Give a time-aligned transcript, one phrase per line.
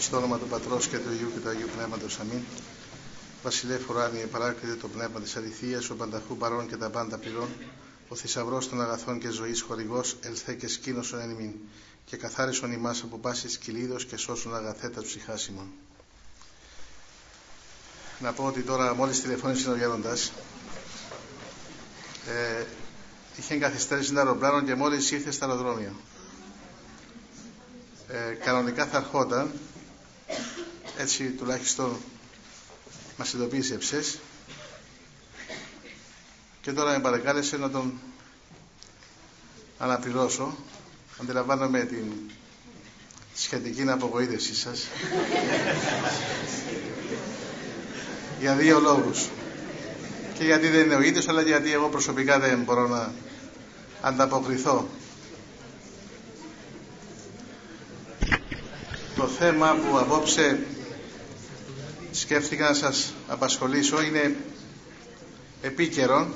[0.00, 2.18] Στο όνομα του Πατρός και του Υιού και του Αγίου Πνεύματος.
[2.18, 2.42] Αμήν.
[3.42, 7.48] Βασιλεύ Φουράνιε, παράκλητε το πνεύμα της αληθείας, ο πανταχού παρών και τα πάντα πληρών,
[8.08, 11.52] ο θησαυρός των αγαθών και ζωής χορηγός, ελθέ και σκήνωσον εν ημίν,
[12.04, 15.66] και καθάρισον ημάς από πάσης κυλίδος και σώσον αγαθέτα ψυχάσιμων.
[18.18, 20.32] Να πω ότι τώρα μόλις τηλεφώνησε ο Γέροντας,
[22.26, 22.64] ε,
[23.36, 25.92] είχε εγκαθυστέρηση ένα αεροπλάνο και μόλις ήρθε στο αεροδρόμιο.
[28.08, 29.50] Ε, κανονικά θα ερχόταν,
[31.00, 31.96] έτσι τουλάχιστον
[33.16, 34.18] μας ειδοποίησε εψές,
[36.60, 37.92] και τώρα με παρακάλεσε να τον
[39.78, 40.56] αναπληρώσω.
[41.22, 42.12] Αντιλαμβάνομαι την
[43.34, 44.86] σχετική απογοήτευσή σας.
[48.40, 49.28] Για δύο λόγους.
[50.38, 53.12] Και γιατί δεν είναι ο ίδιος, αλλά γιατί εγώ προσωπικά δεν μπορώ να
[54.00, 54.88] ανταποκριθώ.
[59.16, 60.66] Το θέμα που απόψε
[62.12, 64.36] σκέφτηκα να σας απασχολήσω είναι
[65.62, 66.28] επίκαιρο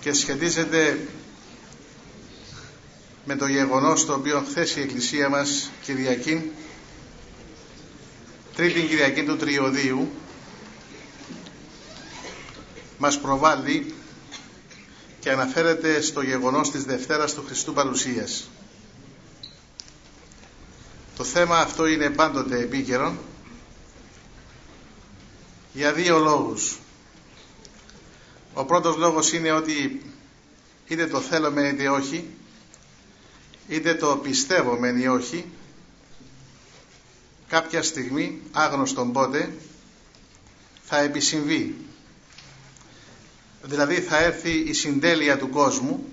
[0.00, 0.98] και σχετίζεται
[3.24, 6.50] με το γεγονός το οποίο χθες η Εκκλησία μας Κυριακή
[8.56, 10.10] τρίτη Κυριακή του Τριωδίου
[12.98, 13.94] μας προβάλλει
[15.20, 18.48] και αναφέρεται στο γεγονός της Δευτέρας του Χριστού Παρουσίας.
[21.20, 23.16] Το θέμα αυτό είναι πάντοτε επίκαιρο
[25.72, 26.78] για δύο λόγους.
[28.54, 30.02] Ο πρώτος λόγος είναι ότι
[30.88, 32.28] είτε το θέλουμε είτε όχι,
[33.68, 35.44] είτε το πιστεύουμε ή όχι,
[37.48, 39.52] κάποια στιγμή, άγνωστον πότε,
[40.84, 41.76] θα επισυμβεί.
[43.62, 46.12] Δηλαδή θα έρθει η συντέλεια του κόσμου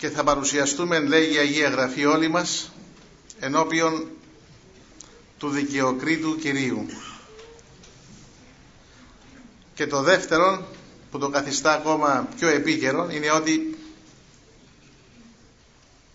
[0.00, 2.72] και θα παρουσιαστούμε, λέγει η Αγία Γραφή όλοι μας,
[3.40, 4.06] ενώπιον
[5.38, 6.86] του δικαιοκρίτου Κυρίου.
[9.74, 10.66] Και το δεύτερο
[11.10, 13.78] που το καθιστά ακόμα πιο επίκαιρο είναι ότι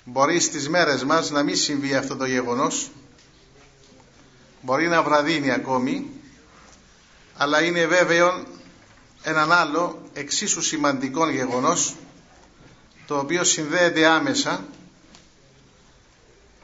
[0.03, 2.89] μπορεί στις μέρες μας να μην συμβεί αυτό το γεγονός
[4.61, 6.09] μπορεί να βραδύνει ακόμη
[7.37, 8.43] αλλά είναι βέβαιο
[9.23, 11.95] έναν άλλο εξίσου σημαντικό γεγονός
[13.07, 14.65] το οποίο συνδέεται άμεσα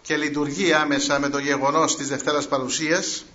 [0.02, 3.25] και λειτουργεί άμεσα με το γεγονός της Δευτέρας Παρουσίας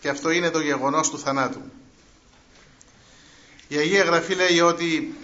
[0.00, 1.60] και αυτό είναι το γεγονός του θανάτου.
[3.68, 5.14] Η Αγία Γραφή λέει ότι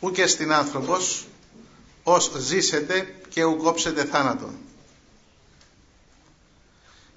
[0.00, 1.26] ούκε στην άνθρωπος
[2.02, 4.58] ως ζήσετε και ου κόψετε θάνατον.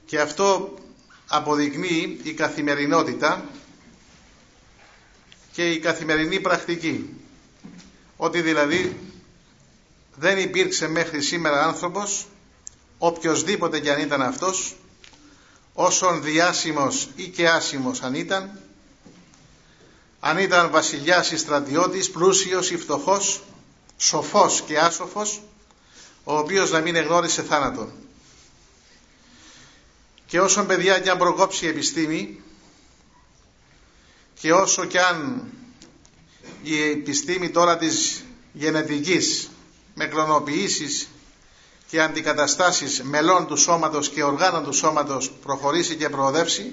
[0.06, 0.74] Και αυτό
[1.28, 3.46] αποδεικνύει η καθημερινότητα
[5.52, 7.10] και η καθημερινή πρακτική.
[8.18, 8.98] Ότι δηλαδή
[10.20, 12.28] δεν υπήρξε μέχρι σήμερα άνθρωπος,
[12.98, 14.76] οποιοδήποτε και αν ήταν αυτός,
[15.74, 18.60] όσον διάσημος ή και άσημος αν ήταν,
[20.20, 23.44] αν ήταν βασιλιάς ή στρατιώτης, πλούσιος ή φτωχός,
[23.98, 25.42] σοφός και άσοφος,
[26.24, 27.92] ο οποίος να μην εγνώρισε θάνατο.
[30.26, 32.42] Και όσον παιδιά και αν προκόψει η επιστήμη
[34.40, 35.44] και όσο και αν
[36.64, 38.24] η επιστήμη τώρα της
[38.54, 39.50] γενετικής
[40.00, 41.10] με κλωνοποιήσεις
[41.88, 46.72] και αντικαταστάσεις μελών του σώματος και οργάνων του σώματος προχωρήσει και προοδεύσει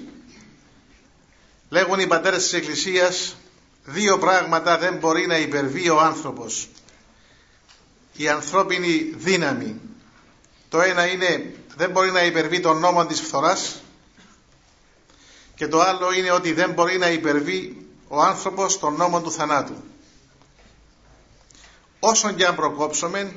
[1.69, 3.35] λέγουν οι πατέρες της Εκκλησίας
[3.83, 6.67] δύο πράγματα δεν μπορεί να υπερβεί ο άνθρωπος.
[8.15, 9.79] Η ανθρώπινη δύναμη.
[10.69, 13.81] Το ένα είναι δεν μπορεί να υπερβεί τον νόμο της φθοράς
[15.55, 19.83] και το άλλο είναι ότι δεν μπορεί να υπερβεί ο άνθρωπος τον νόμο του θανάτου
[22.07, 23.35] όσον και αν προκόψουμε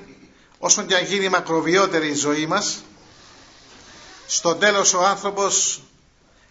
[0.58, 2.82] όσον και αν γίνει μακροβιότερη η ζωή μας
[4.26, 5.82] στο τέλος ο άνθρωπος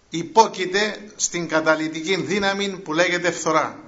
[0.09, 3.79] υπόκειται στην καταλητική δύναμη που λέγεται φθορά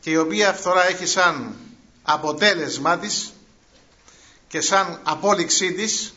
[0.00, 1.54] και η οποία φθορά έχει σαν
[2.02, 3.32] αποτέλεσμα της
[4.48, 6.14] και σαν απόλυξή της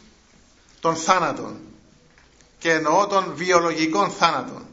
[0.79, 1.59] των θάνατων
[2.59, 4.65] και εννοώ των βιολογικών θάνατων.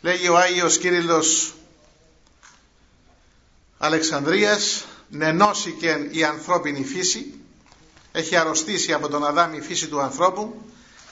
[0.00, 1.52] Λέγει ο Άγιος Κύριλλος
[3.78, 7.38] Αλεξανδρίας νενώσηκε η ανθρώπινη φύση
[8.12, 10.62] έχει αρρωστήσει από τον Αδάμ η φύση του ανθρώπου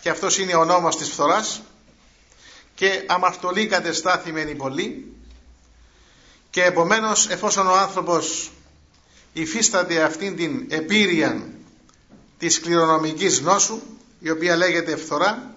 [0.00, 1.62] και αυτός είναι ο νόμος της φθοράς
[2.74, 5.16] και αμαρτωλή κατεστάθημενη πολύ
[6.50, 8.50] και επομένως εφόσον ο άνθρωπος
[9.32, 11.48] υφίσταται αυτήν την επίρρεια
[12.38, 13.80] της κληρονομικής νόσου
[14.19, 15.54] η οποία λέγεται φθορά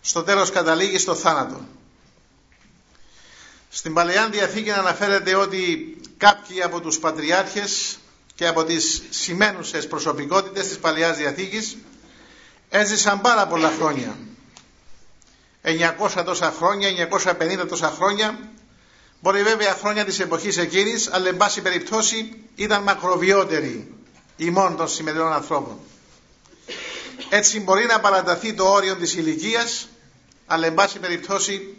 [0.00, 1.60] στο τέλος καταλήγει στο θάνατο.
[3.70, 7.98] Στην Παλαιά Διαθήκη αναφέρεται ότι κάποιοι από τους πατριάρχες
[8.34, 11.76] και από τις σημαίνουσες προσωπικότητες της Παλαιάς Διαθήκης
[12.68, 14.16] έζησαν πάρα πολλά χρόνια.
[15.62, 18.38] 900 τόσα χρόνια, 950 τόσα χρόνια.
[19.20, 23.94] Μπορεί βέβαια χρόνια της εποχής εκείνης αλλά εν πάση περιπτώσει ήταν μακροβιότεροι
[24.36, 25.78] ημών των σημερινών ανθρώπων.
[27.28, 29.88] Έτσι μπορεί να παραταθεί το όριο της ηλικίας,
[30.46, 31.76] αλλά εν πάση περιπτώσει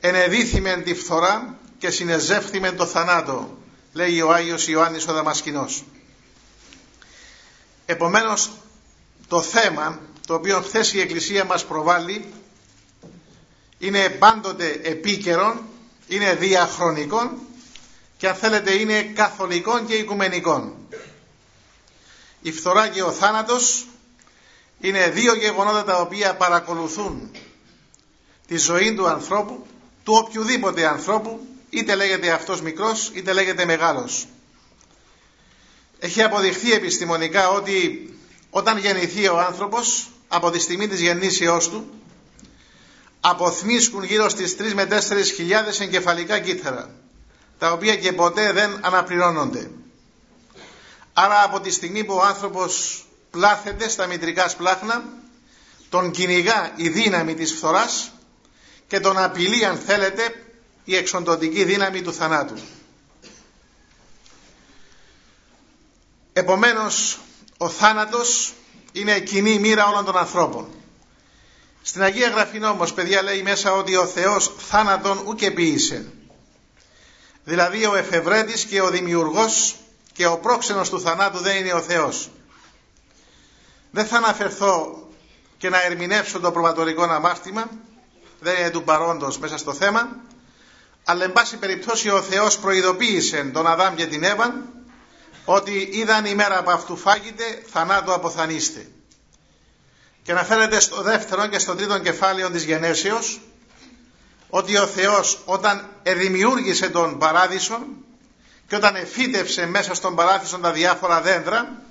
[0.00, 3.58] ενεδίθημεν τη φθορά και συνεζεύθημεν το θανάτο
[3.92, 5.84] λέει ο Άγιος Ιωάννης ο Δαμασκηνός.
[7.86, 8.50] Επομένως
[9.28, 12.32] το θέμα το οποίο χθες η Εκκλησία μας προβάλλει
[13.78, 15.60] είναι πάντοτε επίκαιρον
[16.08, 17.38] είναι διαχρονικών
[18.16, 20.74] και αν θέλετε είναι καθολικών και οικουμενικών.
[22.42, 23.86] Η φθορά και ο θάνατος
[24.80, 27.30] είναι δύο γεγονότα τα οποία παρακολουθούν
[28.46, 29.66] τη ζωή του ανθρώπου,
[30.04, 34.26] του οποιοδήποτε ανθρώπου, είτε λέγεται αυτός μικρός είτε λέγεται μεγάλος.
[35.98, 38.08] Έχει αποδειχθεί επιστημονικά ότι
[38.50, 41.90] όταν γεννηθεί ο άνθρωπος, από τη στιγμή της γεννήσεώς του,
[43.20, 46.94] αποθμίσκουν γύρω στις 3 με 4 χιλιάδες εγκεφαλικά κύθαρα,
[47.58, 49.70] τα οποία και ποτέ δεν αναπληρώνονται.
[51.12, 55.04] Άρα από τη στιγμή που ο άνθρωπος πλάθεται στα μητρικά σπλάχνα,
[55.88, 58.12] τον κυνηγά η δύναμη της φθοράς
[58.86, 60.43] και τον απειλεί αν θέλετε
[60.84, 62.54] η εξοντοτική δύναμη του θανάτου.
[66.32, 67.18] Επομένως
[67.56, 68.52] ο θάνατος
[68.92, 70.68] είναι κοινή μοίρα όλων των ανθρώπων.
[71.82, 76.12] Στην Αγία Γραφή όμως παιδιά λέει μέσα ότι ο Θεός θάνατον ούτε ποιήσε.
[77.44, 79.76] Δηλαδή ο εφευρέτης και ο δημιουργός
[80.12, 82.30] και ο πρόξενος του θανάτου δεν είναι ο Θεός.
[83.90, 85.08] Δεν θα αναφερθώ
[85.58, 87.70] και να ερμηνεύσω το προβατορικό αμάρτημα,
[88.40, 90.08] δεν είναι του παρόντος μέσα στο θέμα,
[91.04, 94.54] αλλά εν πάση περιπτώσει ο Θεός προειδοποίησε τον Αδάμ και την Εύα
[95.44, 98.86] ότι είδαν η μέρα από αυτού φάγετε, θανάτου αποθανείστε.
[100.22, 103.40] Και αναφέρεται στο δεύτερο και στο τρίτο κεφάλαιο της γενέσεως
[104.48, 107.78] ότι ο Θεός όταν δημιούργησε τον παράδεισο
[108.66, 111.82] και όταν εφύτευσε μέσα στον παράδεισο τα διάφορα δέντρα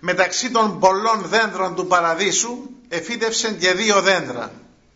[0.00, 2.58] μεταξύ των πολλών δέντρων του παραδείσου
[2.88, 4.52] εφύτευσε και δύο δέντρα.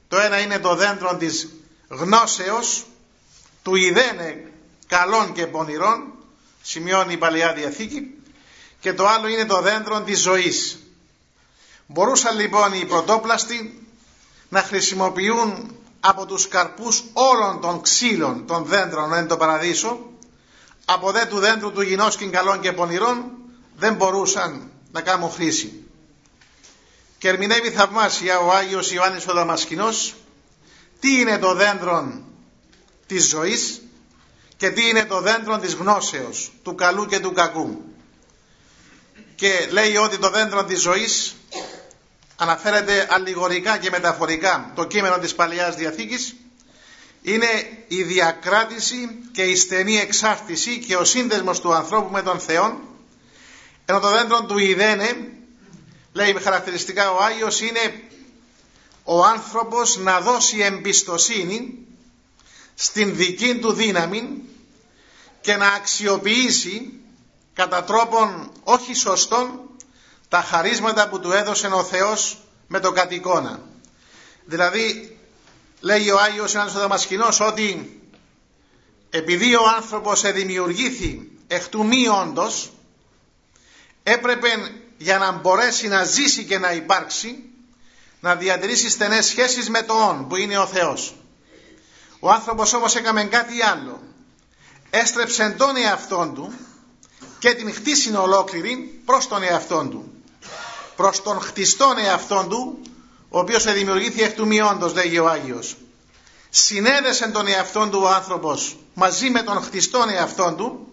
[0.09, 1.49] Το ένα είναι το δέντρο της
[1.89, 2.87] γνώσεως,
[3.71, 4.45] του ιδένε
[4.87, 6.13] καλών και πονηρών,
[6.63, 8.15] σημειώνει η Παλαιά Διαθήκη,
[8.81, 10.79] και το άλλο είναι το δέντρο της ζωής.
[11.87, 13.87] Μπορούσαν λοιπόν οι πρωτόπλαστοι
[14.49, 20.11] να χρησιμοποιούν από τους καρπούς όλων των ξύλων των δέντρων εν το παραδείσο,
[20.85, 23.25] από δε του δέντρου του γινώσκην καλών και πονηρών
[23.77, 25.85] δεν μπορούσαν να κάνουν χρήση.
[27.19, 30.15] Και ερμηνεύει θαυμάσια ο Άγιος Ιωάννης ο Δαμασκηνός
[31.01, 32.29] τι είναι το δέντρο
[33.11, 33.83] της ζωής
[34.57, 37.85] και τι είναι το δέντρο της γνώσεως, του καλού και του κακού.
[39.35, 41.35] Και λέει ότι το δέντρο της ζωής
[42.37, 46.35] αναφέρεται αλληγορικά και μεταφορικά το κείμενο της Παλαιάς Διαθήκης
[47.23, 47.47] είναι
[47.89, 52.81] η διακράτηση και η στενή εξάρτηση και ο σύνδεσμος του ανθρώπου με τον Θεό
[53.87, 55.33] ενώ το δέντρο του Ιδένε,
[56.13, 58.03] λέει χαρακτηριστικά ο Άγιος, είναι
[59.05, 61.87] ο άνθρωπος να δώσει εμπιστοσύνη
[62.83, 64.43] στην δική του δύναμη
[65.41, 66.93] και να αξιοποιήσει
[67.53, 69.61] κατά τρόπον όχι σωστόν
[70.29, 73.61] τα χαρίσματα που του έδωσε ο Θεός με το κατοικώνα.
[74.45, 75.19] Δηλαδή
[75.81, 78.01] λέει ο Άγιος Ιωάννης ο Δαμασκηνός ότι
[79.11, 82.73] επειδή ο άνθρωπος εδημιουργήθη εκ του μη όντως,
[84.03, 84.49] έπρεπε
[84.97, 87.45] για να μπορέσει να ζήσει και να υπάρξει
[88.21, 91.15] να διατηρήσει στενές σχέσεις με το «ον» που είναι ο Θεός.
[92.21, 94.01] Ο άνθρωπος όμως έκαμε κάτι άλλο.
[94.91, 96.53] Έστρεψε τον εαυτόν του
[97.39, 100.13] και την χτίσιν ολόκληρη προς τον εαυτόν του.
[100.97, 102.81] Προς τον χτιστόν εαυτόν του,
[103.29, 105.77] ο οποίος δημιουργήθηκε εκ του μειόντος, λέγει ο Άγιος.
[106.51, 110.87] Συνέδεσε τον εαυτόν του ο άνθρωπος μαζί με τον χτιστόν εαυτόν του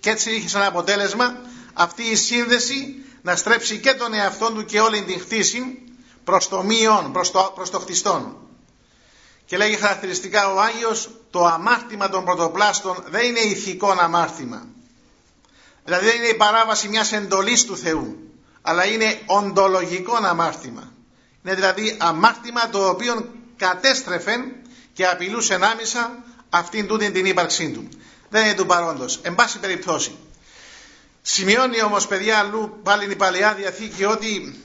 [0.00, 1.36] και έτσι είχε σαν αποτέλεσμα
[1.74, 5.82] αυτή η σύνδεση να στρέψει και τον εαυτό του και όλη την χτίση
[6.24, 8.36] προς το μείον, προς το, προς το χτιστόν.
[9.46, 14.66] Και λέγει χαρακτηριστικά ο Άγιος το αμάρτημα των πρωτοπλάστων δεν είναι ηθικό αμάρτημα.
[15.84, 18.24] Δηλαδή δεν είναι η παράβαση μιας εντολής του Θεού
[18.66, 20.92] αλλά είναι οντολογικό αμάρτημα.
[21.44, 24.36] Είναι δηλαδή αμάρτημα το οποίο κατέστρεφε
[24.92, 27.88] και απειλούσε άμεσα αυτήν τούτη την ύπαρξή του.
[28.30, 29.20] Δεν είναι του παρόντος.
[29.22, 30.16] Εν πάση περιπτώσει.
[31.22, 34.62] Σημειώνει όμως παιδιά αλλού πάλι η Παλαιά Διαθήκη ότι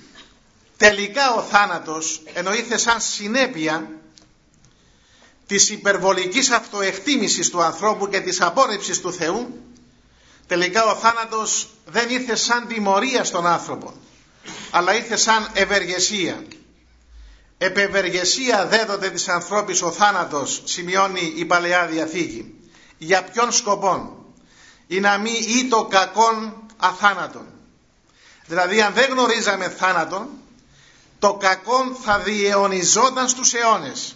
[0.77, 3.89] τελικά ο θάνατος εννοείται σαν συνέπεια
[5.49, 9.63] της υπερβολικής αυτοεκτίμησης του ανθρώπου και της απόρριψης του Θεού
[10.47, 13.93] τελικά ο θάνατος δεν ήρθε σαν τιμωρία στον άνθρωπο
[14.71, 16.43] αλλά ήρθε σαν ευεργεσία.
[17.57, 22.53] Επευεργεσία δέδοτε της ανθρώπης ο θάνατος σημειώνει η Παλαιά Διαθήκη.
[22.97, 24.11] Για ποιον σκοπόν;
[24.87, 27.45] Ή να μην ή το κακόν αθάνατον.
[28.45, 30.27] Δηλαδή αν δεν γνωρίζαμε θάνατον
[31.19, 34.15] το κακόν θα διαιωνιζόταν στους αιώνες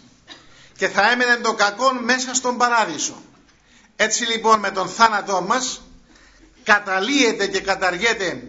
[0.78, 3.22] και θα έμενε το κακόν μέσα στον παράδεισο
[3.96, 5.82] έτσι λοιπόν με τον θάνατό μας
[6.64, 8.44] καταλύεται και καταργείται,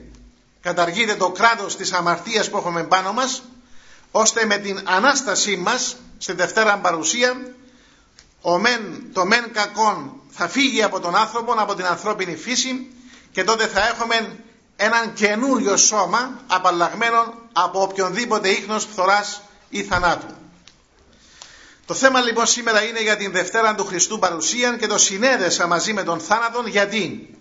[0.60, 3.42] καταργείται το κράτος της αμαρτίας που έχουμε πάνω μας
[4.10, 7.54] ώστε με την Ανάστασή μας στη Δευτέρα Παρουσία
[8.40, 12.92] ο μεν, το μεν κακόν θα φύγει από τον άνθρωπο, από την ανθρώπινη φύση
[13.32, 14.38] και τότε θα έχουμε
[14.76, 20.34] έναν καινούριο σώμα απαλλαγμένο από οποιονδήποτε ίχνος φθοράς ή θανάτου.
[21.86, 25.92] Το θέμα λοιπόν σήμερα είναι για την Δευτέρα του Χριστού παρουσία και το συνέδεσα μαζί
[25.92, 27.34] με τον θάνατον γιατί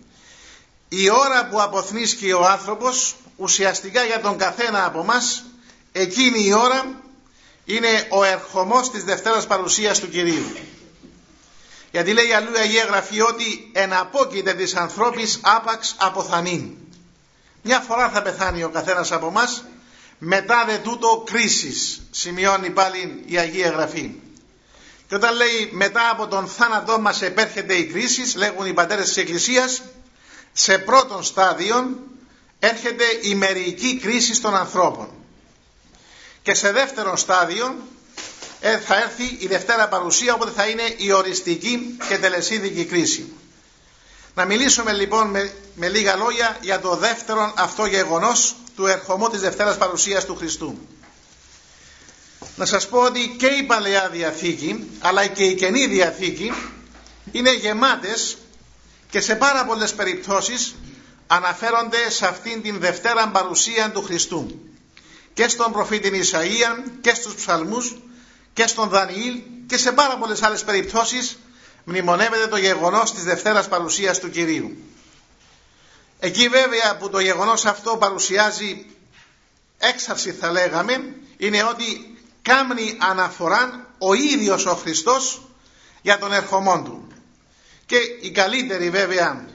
[0.89, 5.43] η ώρα που αποθνίσκει ο άνθρωπος ουσιαστικά για τον καθένα από μας
[5.91, 7.01] εκείνη η ώρα
[7.65, 10.45] είναι ο ερχομός της Δευτέρας παρουσίας του Κυρίου.
[11.91, 16.71] Γιατί λέει αλλού η Αγία Γραφή ότι εναπόκειται της ανθρώπης άπαξ αποθανήν.
[17.62, 19.63] Μια φορά θα πεθάνει ο καθένας από μας
[20.17, 24.12] μετά δε τούτο κρίσης σημειώνει πάλι η Αγία Γραφή.
[25.13, 29.17] Και όταν λέει μετά από τον θάνατό μας επέρχεται η κρίση, λέγουν οι πατέρες της
[29.17, 29.82] Εκκλησίας,
[30.53, 32.00] σε πρώτον στάδιο
[32.60, 35.10] έρχεται η μερική κρίση των ανθρώπων.
[36.41, 37.75] Και σε δεύτερον στάδιο
[38.62, 43.34] ε, θα έρθει η Δευτέρα Παρουσία, οπότε θα είναι η οριστική και τελεσίδικη κρίση.
[44.36, 49.39] Να μιλήσουμε λοιπόν με, με λίγα λόγια για το δεύτερο αυτό γεγονός του ερχομού της
[49.41, 50.77] Δευτέρας Παρουσίας του Χριστού.
[52.55, 56.51] Να σας πω ότι και η Παλαιά Διαθήκη αλλά και η Καινή Διαθήκη
[57.31, 58.38] είναι γεμάτες
[59.09, 60.75] και σε πάρα πολλές περιπτώσεις
[61.27, 64.59] αναφέρονται σε αυτήν την Δευτέρα Παρουσία του Χριστού
[65.33, 67.95] και στον προφήτη Ισαΐα και στους ψαλμούς
[68.53, 71.38] και στον Δανιήλ και σε πάρα πολλές άλλες περιπτώσεις
[71.83, 74.77] μνημονεύεται το γεγονός της Δευτέρας Παρουσίας του Κυρίου.
[76.19, 78.85] Εκεί βέβαια που το γεγονός αυτό παρουσιάζει
[79.77, 82.12] έξαρση θα λέγαμε είναι ότι
[82.43, 85.41] κάμνει αναφορά ο ίδιος ο Χριστός
[86.01, 87.07] για τον ερχομόν του.
[87.85, 89.45] Και η καλύτερη βέβαια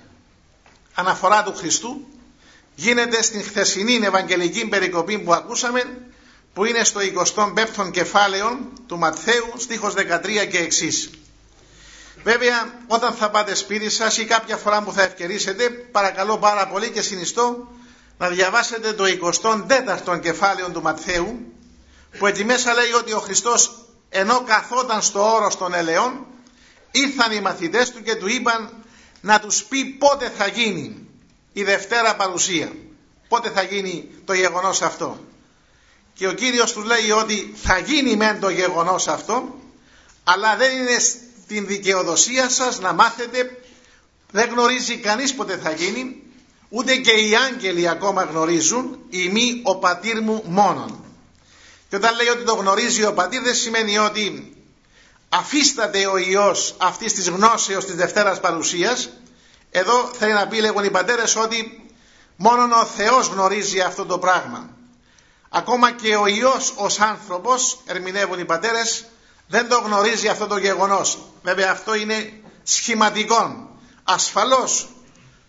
[0.95, 2.07] αναφορά του Χριστού
[2.75, 5.83] γίνεται στην χθεσινή Ευαγγελική περικοπή που ακούσαμε
[6.54, 7.00] που είναι στο
[7.37, 11.11] 25ο κεφάλαιο του Ματθαίου στίχος 13 και εξής.
[12.23, 16.90] Βέβαια όταν θα πάτε σπίτι σας ή κάποια φορά που θα ευκαιρίσετε παρακαλώ πάρα πολύ
[16.90, 17.68] και συνιστώ
[18.18, 19.04] να διαβάσετε το
[20.07, 21.52] 24ο κεφάλαιο του Ματθαίου
[22.19, 26.27] που εκεί μέσα λέει ότι ο Χριστός ενώ καθόταν στο όρος των ελαιών
[26.91, 28.85] ήρθαν οι μαθητές του και του είπαν
[29.21, 31.09] να τους πει πότε θα γίνει
[31.53, 32.73] η Δευτέρα παρουσία.
[33.29, 35.21] Πότε θα γίνει το γεγονός αυτό.
[36.15, 39.59] Και ο Κύριος τους λέει ότι θα γίνει μεν το γεγονός αυτό
[40.25, 43.62] αλλά δεν είναι στην δικαιοδοσία σας να μάθετε
[44.31, 46.23] δεν γνωρίζει κανείς πότε θα γίνει
[46.69, 51.08] ούτε και οι άγγελοι ακόμα γνωρίζουν ή μη ο πατήρ μου μόνον.
[51.88, 54.57] Και όταν λέει ότι το γνωρίζει ο πατήρ δεν σημαίνει ότι
[55.28, 59.09] αφίσταται ο Υιός αυτής της γνώσεως της Δευτέρας Παρουσίας
[59.71, 61.87] εδώ θέλει να πει λέγουν οι πατέρες ότι
[62.37, 64.71] μόνο ο Θεός γνωρίζει αυτό το πράγμα.
[65.49, 69.04] Ακόμα και ο Υιός ως άνθρωπος, ερμηνεύουν οι πατέρες,
[69.49, 71.18] δεν το γνωρίζει αυτό το γεγονός.
[71.42, 73.71] Βέβαια αυτό είναι σχηματικό.
[74.04, 74.88] Ασφαλώς,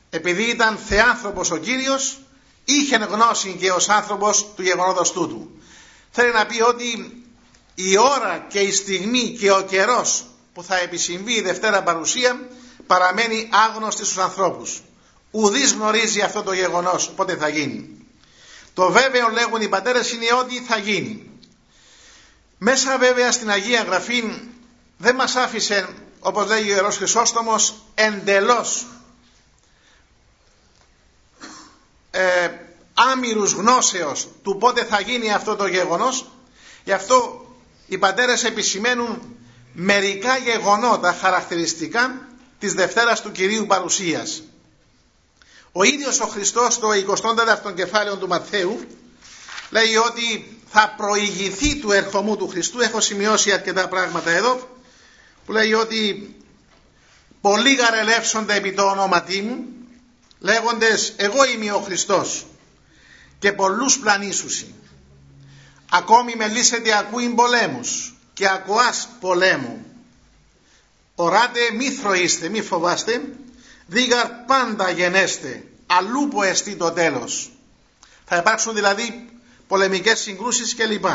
[0.09, 2.19] επειδή ήταν θεάνθρωπος ο Κύριος,
[2.65, 5.51] είχε γνώση και ως άνθρωπος του γεγονότος τούτου.
[6.11, 7.23] Θέλει να πει ότι
[7.75, 12.39] η ώρα και η στιγμή και ο καιρός που θα επισυμβεί η Δευτέρα Παρουσία
[12.87, 14.81] παραμένει άγνωστη στους ανθρώπους.
[15.31, 18.05] Ουδής γνωρίζει αυτό το γεγονός πότε θα γίνει.
[18.73, 21.29] Το βέβαιο λέγουν οι πατέρες είναι ότι θα γίνει.
[22.57, 24.23] Μέσα βέβαια στην Αγία Γραφή
[24.97, 25.89] δεν μας άφησε
[26.19, 28.85] όπως λέει ο Ιερός Χρυσόστομος εντελώς
[32.11, 32.49] ε,
[33.11, 36.25] άμυρους γνώσεως του πότε θα γίνει αυτό το γεγονός
[36.83, 37.45] γι' αυτό
[37.87, 39.37] οι πατέρες επισημαίνουν
[39.73, 42.27] μερικά γεγονότα χαρακτηριστικά
[42.59, 44.43] της Δευτέρας του Κυρίου Παρουσίας.
[45.71, 48.79] Ο ίδιος ο Χριστός στο 24ο κεφάλαιο του Ματθαίου
[49.69, 52.79] λέει ότι θα προηγηθεί του ερχομού του Χριστού.
[52.79, 54.69] Έχω σημειώσει αρκετά πράγματα εδώ
[55.45, 56.35] που λέει ότι
[57.41, 59.65] πολλοί γαρελεύσονται επί το ονόματί μου
[60.39, 62.45] λέγοντες εγώ είμαι ο Χριστός
[63.39, 64.73] και πολλούς πλανήσουσι.
[65.89, 69.85] Ακόμη με λύσετε ακούει πολέμους και ακουάς πολέμου.
[71.15, 73.21] Οράτε μη θροείστε, μη φοβάστε,
[73.89, 77.51] Δίγαρ πάντα γενέστε, αλλού εστί το τέλος.
[78.25, 79.29] Θα υπάρξουν δηλαδή
[79.67, 81.05] πολεμικές συγκρούσεις κλπ.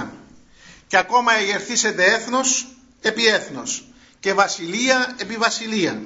[0.86, 2.66] Και ακόμα εγερθήσετε έθνος
[3.00, 3.84] επί έθνος
[4.20, 6.02] και βασιλεία επί βασιλεία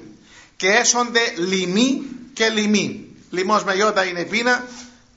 [0.56, 3.16] και έσονται λοιμή και λοιμή.
[3.30, 4.64] Λοιμός με γιώτα είναι πείνα,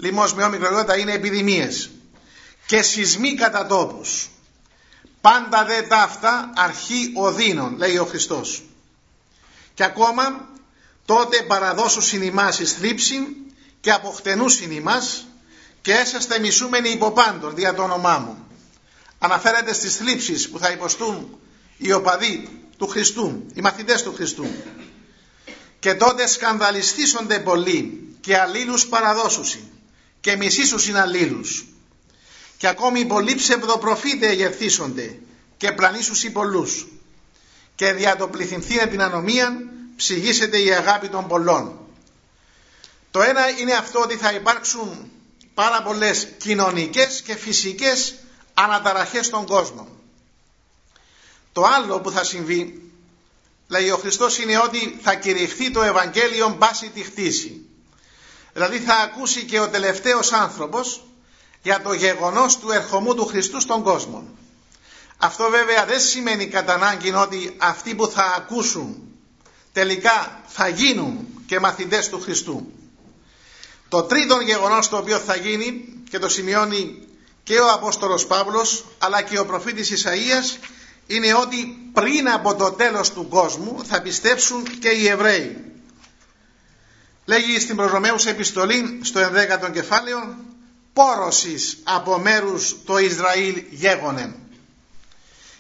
[0.02, 1.90] λοιμός με όμικρο γιώτα είναι επιδημίες.
[2.66, 4.30] Και σεισμοί κατά τόπους.
[5.22, 8.64] Πάντα δε ταύτα αρχή οδύνων, λέει ο Χριστός.
[9.74, 10.50] Και ακόμα
[11.06, 13.28] τότε παραδώσου συνημάς εις θλίψη
[13.80, 15.26] και αποκτενού συνημάς
[15.82, 18.48] και έσαστε μισούμενοι υποπάντων δια το όνομά μου.
[19.20, 21.40] Αναφέρεται στις θλίψεις που θα υποστούν
[21.78, 24.46] οι οπαδοί του Χριστού, οι μαθητές του Χριστού.
[25.80, 29.72] Και τότε σκανδαλιστήσονται πολλοί και αλλήλους παραδώσουσι
[30.22, 31.66] και μισήσουσιν αλλήλους.
[32.58, 35.20] Και ακόμη πολλοί ψευδοπροφήτες εγερθήσονται
[35.58, 36.88] και πλανήσουσι πολλούς.
[37.76, 39.58] Και δια το πληθυνθήνε την ανομία
[39.96, 41.80] ψυγίσεται η αγάπη των πολλών.
[43.12, 45.12] Το ένα είναι αυτό ότι θα υπάρξουν
[45.54, 48.16] πάρα πολλές κοινωνικές και φυσικές
[48.54, 49.88] αναταραχές στον κόσμο.
[51.52, 52.92] Το άλλο που θα συμβεί,
[53.68, 57.66] λέει ο Χριστός, είναι ότι θα κηρυχθεί το Ευαγγέλιο μπάση τη χτίση.
[58.54, 61.04] Δηλαδή θα ακούσει και ο τελευταίος άνθρωπος
[61.62, 64.28] για το γεγονός του ερχομού του Χριστού στον κόσμο.
[65.18, 68.98] Αυτό βέβαια δεν σημαίνει κατά ανάγκη ότι αυτοί που θα ακούσουν
[69.74, 72.72] τελικά θα γίνουν και μαθητές του Χριστού.
[73.90, 77.08] Το τρίτο γεγονός το οποίο θα γίνει και το σημειώνει
[77.44, 80.68] και ο Απόστολος Παύλος αλλά και ο προφήτης Ισαΐας
[81.08, 85.71] είναι ότι πριν από το τέλος του κόσμου θα πιστέψουν και οι Εβραίοι.
[87.26, 90.36] Λέγει στην προς επιστολή στο 11ο κεφάλαιο
[90.94, 94.36] πόρωσης από μέρους το Ισραήλ γέγονεν.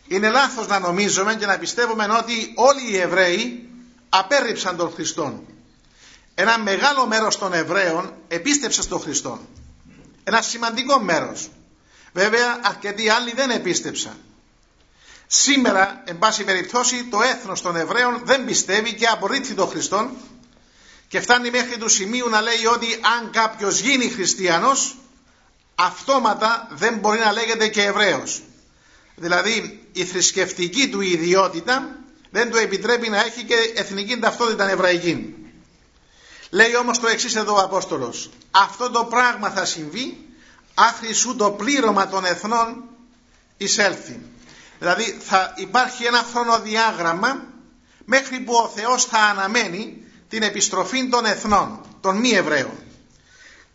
[0.07, 3.69] Είναι λάθος να νομίζουμε και να πιστεύουμε ότι όλοι οι Εβραίοι
[4.09, 5.45] απέρριψαν τον Χριστόν.
[6.35, 9.39] Ένα μεγάλο μέρος των Εβραίων επίστεψε στον Χριστό.
[10.23, 11.49] Ένα σημαντικό μέρος.
[12.13, 14.17] Βέβαια αρκετοί άλλοι δεν επίστεψαν.
[15.27, 20.09] Σήμερα, εν πάση περιπτώσει, το έθνος των Εβραίων δεν πιστεύει και απορρίπτει τον Χριστόν
[21.11, 24.95] και φτάνει μέχρι του σημείου να λέει ότι αν κάποιος γίνει χριστιανός
[25.75, 28.41] αυτόματα δεν μπορεί να λέγεται και Εβραίος.
[29.15, 35.35] Δηλαδή η θρησκευτική του ιδιότητα δεν του επιτρέπει να έχει και εθνική ταυτότητα εβραϊκή.
[36.49, 38.29] Λέει όμως το εξής εδώ ο Απόστολος.
[38.51, 40.25] Αυτό το πράγμα θα συμβεί
[40.73, 42.83] άχρη σου το πλήρωμα των εθνών
[43.57, 44.19] εισέλθει.
[44.79, 47.43] Δηλαδή θα υπάρχει ένα χρονοδιάγραμμα
[48.05, 52.83] μέχρι που ο Θεός θα αναμένει την επιστροφή των εθνών, των μη Εβραίων.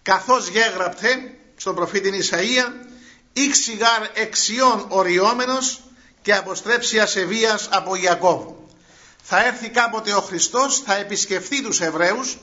[0.02, 2.72] Καθώς γέγραπτε στον προφήτη Ισαΐα
[3.32, 5.80] «Ήξιγαρ εξιών οριόμενος
[6.22, 8.44] και αποστρέψει ασεβίας από Ιακώβ».
[9.22, 12.38] Θα έρθει κάποτε ο Χριστός, θα επισκεφθεί τους Εβραίους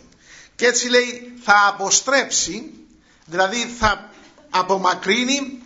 [0.56, 2.72] και έτσι λέει θα αποστρέψει,
[3.26, 4.10] δηλαδή θα
[4.50, 5.62] απομακρύνει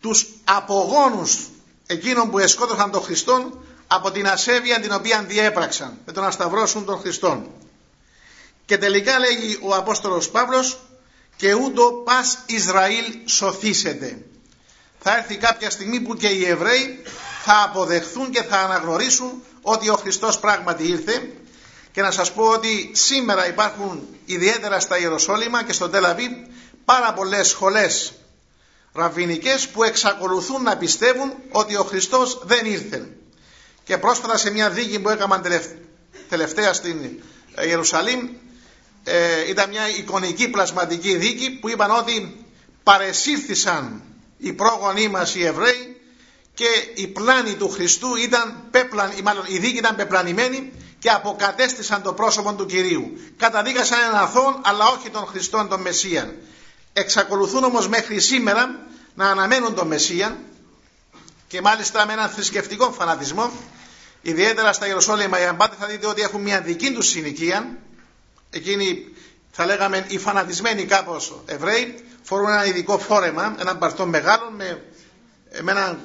[0.00, 1.48] τους απογόνους
[1.86, 6.84] εκείνων που εσκότωσαν τον Χριστόν από την ασέβεια την οποία διέπραξαν με το να σταυρώσουν
[6.84, 7.50] τον Χριστόν.
[8.68, 10.78] Και τελικά λέγει ο Απόστολος Παύλος
[11.36, 14.22] και ούτω πας Ισραήλ σωθήσετε.
[14.98, 17.02] Θα έρθει κάποια στιγμή που και οι Εβραίοι
[17.44, 21.30] θα αποδεχθούν και θα αναγνωρίσουν ότι ο Χριστός πράγματι ήρθε
[21.92, 26.46] και να σας πω ότι σήμερα υπάρχουν ιδιαίτερα στα Ιεροσόλυμα και στο Τελαβή
[26.84, 28.12] πάρα πολλές σχολές
[28.92, 33.08] ραβινικές που εξακολουθούν να πιστεύουν ότι ο Χριστός δεν ήρθε.
[33.84, 35.44] Και πρόσφατα σε μια δίκη που έκαναν
[36.28, 36.96] τελευταία στην
[37.66, 38.28] Ιερουσαλήμ
[39.08, 42.44] ε, ήταν μια εικονική πλασματική δίκη που είπαν ότι
[42.82, 44.02] παρεσύρθησαν
[44.38, 46.00] οι πρόγονοί μας οι Εβραίοι
[46.54, 52.12] και η πλάνη του Χριστού ήταν πέπλαν, μάλλον η δίκη ήταν πεπλανημένη και αποκατέστησαν το
[52.12, 53.18] πρόσωπο του Κυρίου.
[53.36, 56.36] Καταδίκασαν έναν αθώο αλλά όχι τον Χριστόν τον Μεσσίαν.
[56.92, 60.38] Εξακολουθούν όμως μέχρι σήμερα να αναμένουν τον Μεσσία
[61.48, 63.50] και μάλιστα με έναν θρησκευτικό φανατισμό
[64.22, 67.78] ιδιαίτερα στα Ιεροσόλυμα αν πάτε θα δείτε ότι έχουν μια δική τους συνοικία
[68.50, 69.06] εκείνοι
[69.50, 74.84] θα λέγαμε οι φανατισμένοι κάπως Εβραίοι φορούν ένα ειδικό φόρεμα, έναν παρτό μεγάλο με,
[75.62, 75.98] με ένα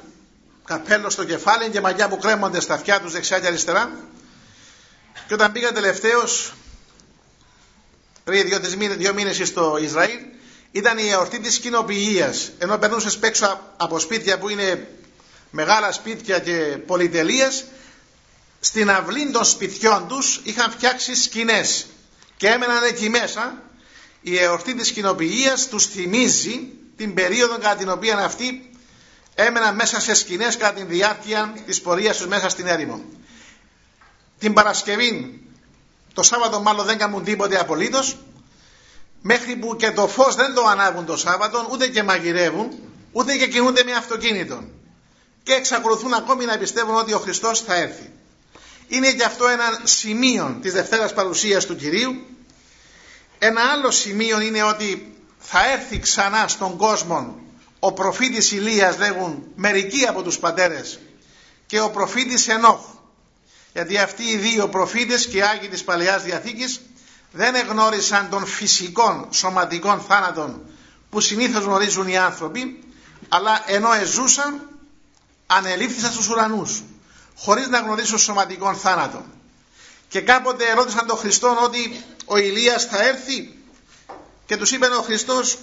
[0.64, 3.90] καπέλο στο κεφάλι και μαγιά που κρέμονται στα αυτιά τους δεξιά και αριστερά.
[5.26, 6.54] Και όταν πήγα τελευταίως
[8.24, 8.60] πριν δύο,
[8.96, 10.18] δύο μήνες στο Ισραήλ
[10.72, 12.50] ήταν η εορτή της κοινοποιίας.
[12.58, 14.88] Ενώ περνούσες έξω από σπίτια που είναι
[15.50, 17.64] μεγάλα σπίτια και πολυτελείες
[18.60, 21.86] στην αυλή των σπιτιών τους είχαν φτιάξει σκηνές
[22.36, 23.62] και έμεναν εκεί μέσα
[24.20, 28.70] η εορτή της κοινοποιίας τους θυμίζει την περίοδο κατά την οποία αυτοί
[29.34, 33.04] έμεναν μέσα σε σκηνές κατά τη διάρκεια της πορείας τους μέσα στην έρημο.
[34.38, 35.40] Την Παρασκευή
[36.14, 38.16] το Σάββατο μάλλον δεν κάνουν τίποτε απολύτως,
[39.20, 42.68] μέχρι που και το φως δεν το ανάβουν το Σάββατο, ούτε και μαγειρεύουν,
[43.12, 44.64] ούτε και κινούνται με αυτοκίνητο.
[45.42, 48.12] Και εξακολουθούν ακόμη να πιστεύουν ότι ο Χριστός θα έρθει.
[48.88, 52.26] Είναι και αυτό ένα σημείο της Δευτέρας Παρουσίας του Κυρίου.
[53.38, 57.38] Ένα άλλο σημείο είναι ότι θα έρθει ξανά στον κόσμο
[57.78, 60.98] ο προφήτης Ηλίας λέγουν μερικοί από τους πατέρες
[61.66, 62.80] και ο προφήτης Ενόχ
[63.72, 66.80] γιατί αυτοί οι δύο προφήτες και άγιοι της Παλαιάς Διαθήκης
[67.32, 70.60] δεν εγνώρισαν των φυσικών σωματικών θάνατων
[71.10, 72.84] που συνήθως γνωρίζουν οι άνθρωποι
[73.28, 74.68] αλλά ενώ εζούσαν
[75.46, 76.82] ανελήφθησαν στους ουρανούς
[77.36, 79.24] χωρίς να γνωρίσουν σωματικών θάνατων.
[80.08, 83.58] Και κάποτε ερώτησαν τον Χριστό ότι ο Ηλίας θα έρθει.
[84.46, 85.58] Και τους είπε ο Χριστός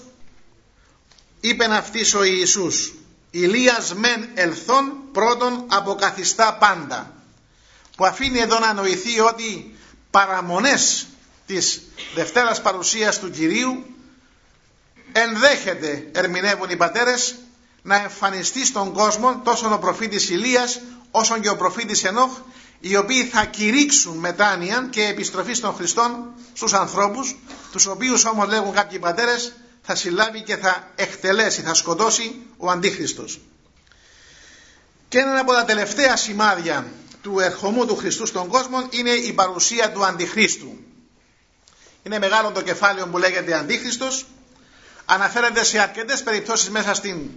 [1.39, 2.93] είπεν αυτής ο Ιησούς
[3.31, 7.13] Ηλίας μεν ελθόν πρώτον αποκαθιστά πάντα
[7.95, 9.75] που αφήνει εδώ να νοηθεί ότι
[10.11, 11.07] παραμονές
[11.45, 11.81] της
[12.15, 13.85] Δευτέρας Παρουσίας του Κυρίου
[15.11, 17.35] ενδέχεται, ερμηνεύουν οι πατέρες,
[17.81, 20.79] να εμφανιστεί στον κόσμο τόσο ο προφήτης Ηλίας
[21.11, 22.31] όσο και ο προφήτης Ενόχ
[22.79, 27.35] οι οποίοι θα κηρύξουν μετάνοια και επιστροφή των Χριστών στους ανθρώπους
[27.71, 33.39] τους οποίους όμως λέγουν κάποιοι πατέρες θα συλλάβει και θα εκτελέσει, θα σκοτώσει ο Αντίχριστος.
[35.07, 39.91] Και ένα από τα τελευταία σημάδια του ερχομού του Χριστού στον κόσμο είναι η παρουσία
[39.91, 40.77] του Αντιχρίστου.
[42.03, 44.25] Είναι μεγάλο το κεφάλαιο που λέγεται Αντίχριστος.
[45.05, 47.29] Αναφέρεται σε αρκετές περιπτώσεις μέσα στην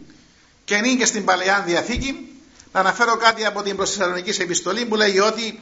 [0.65, 2.34] Καινή και στην Παλαιά Διαθήκη.
[2.75, 5.61] Να αναφέρω κάτι από την Προσθεσσαλονική επιστολή που λέει ότι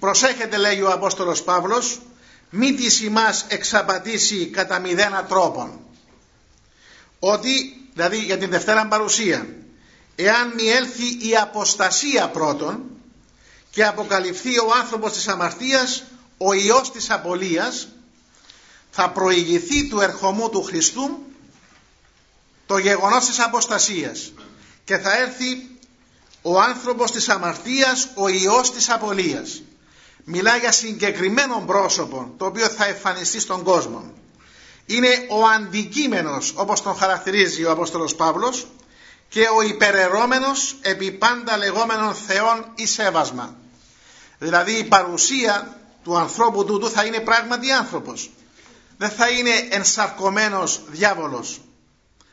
[0.00, 2.00] προσέχετε λέει ο Απόστολος Παύλος
[2.50, 5.80] μη της ημάς εξαπατήσει κατά μηδένα τρόπον
[7.18, 7.50] ότι,
[7.94, 9.48] δηλαδή για την Δευτέρα παρουσία,
[10.16, 12.82] εάν μη έλθει η αποστασία πρώτον
[13.70, 16.04] και αποκαλυφθεί ο άνθρωπος της αμαρτίας,
[16.36, 17.88] ο Υιός της απολίας,
[18.90, 21.18] θα προηγηθεί του ερχομού του Χριστού
[22.66, 24.32] το γεγονός της αποστασίας
[24.84, 25.78] και θα έρθει
[26.42, 29.62] ο άνθρωπος της αμαρτίας, ο Υιός της απολίας.
[30.24, 34.12] Μιλά για συγκεκριμένο πρόσωπο το οποίο θα εμφανιστεί στον κόσμο
[34.94, 38.66] είναι ο αντικείμενος όπως τον χαρακτηρίζει ο Απόστολος Παύλος
[39.28, 43.56] και ο υπερερώμενος επί πάντα λεγόμενων θεών ή σέβασμα.
[44.38, 48.30] Δηλαδή η παρουσία του ανθρώπου τούτου θα είναι πράγματι άνθρωπος.
[48.96, 51.60] Δεν θα είναι ενσαρκωμένος διάβολος.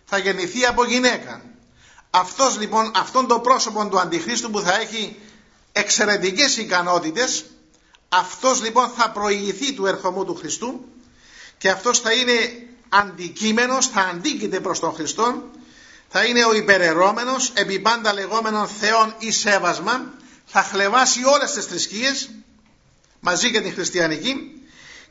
[0.06, 1.42] Θα γεννηθεί από γυναίκα.
[2.20, 5.20] Αυτός λοιπόν, αυτόν το πρόσωπο του Αντιχρίστου που θα έχει
[5.72, 7.46] εξαιρετικές ικανότητες,
[8.10, 10.86] αυτός λοιπόν θα προηγηθεί του ερχομού του Χριστού
[11.58, 15.44] και αυτός θα είναι αντικείμενος, θα αντίκειται προς τον Χριστό,
[16.10, 20.14] θα είναι ο υπερερώμενος, επί πάντα λεγόμενων θεών ή σέβασμα,
[20.46, 22.30] θα χλεβάσει όλες τις θρησκείες,
[23.20, 24.62] μαζί και την χριστιανική,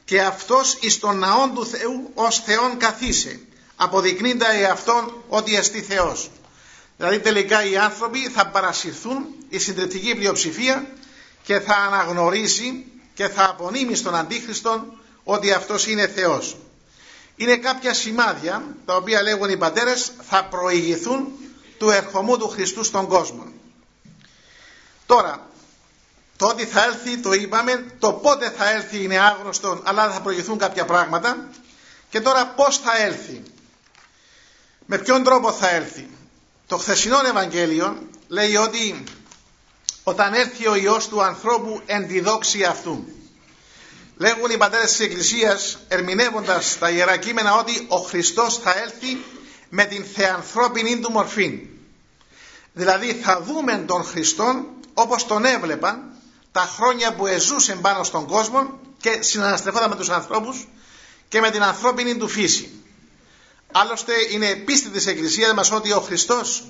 [0.04, 3.40] και αυτός εις τον ναόν του Θεού ως Θεόν καθίσε,
[3.76, 6.30] αποδεικνύοντα εαυτόν ότι εστί Θεός.
[6.96, 10.86] Δηλαδή τελικά οι άνθρωποι θα παρασυρθούν, η συντριπτική πλειοψηφία,
[11.42, 16.56] και θα αναγνωρίσει και θα απονείμει στον Αντίχριστον ότι αυτός είναι Θεός.
[17.36, 21.28] Είναι κάποια σημάδια τα οποία λέγουν οι πατέρες θα προηγηθούν
[21.78, 23.46] του ερχομού του Χριστού στον κόσμο.
[25.06, 25.48] Τώρα,
[26.36, 30.58] το ότι θα έλθει το είπαμε, το πότε θα έλθει είναι άγνωστο αλλά θα προηγηθούν
[30.58, 31.48] κάποια πράγματα
[32.10, 33.42] και τώρα πώς θα έλθει;
[34.86, 36.08] Με ποιον τρόπο θα έλθει;
[36.66, 37.96] Το χθεσινό Ευαγγέλιο
[38.28, 39.04] λέει ότι
[40.02, 43.04] όταν έρθει ο Υιός του ανθρώπου εν τη δόξη αυτού
[44.18, 49.24] Λέγουν οι πατέρες της Εκκλησίας ερμηνεύοντας τα Ιερά Κείμενα ότι ο Χριστός θα έλθει
[49.68, 51.68] με την θεανθρώπινη του μορφή.
[52.72, 56.02] Δηλαδή θα δούμε τον Χριστό όπως τον έβλεπαν
[56.52, 60.68] τα χρόνια που εζούσε πάνω στον κόσμο και συναναστρεφόταν με τους ανθρώπους
[61.28, 62.82] και με την ανθρώπινη του φύση.
[63.80, 66.64] Άλλωστε είναι πίστη της Εκκλησίας μας ότι ο Χριστός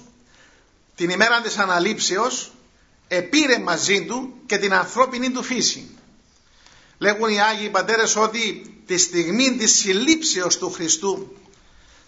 [0.95, 2.53] την ημέρα της αναλήψεως
[3.09, 5.99] επήρε μαζί του και την ανθρώπινη του φύση.
[6.99, 11.37] Λέγουν οι Άγιοι Πατέρες ότι τη στιγμή της συλλήψεως του Χριστού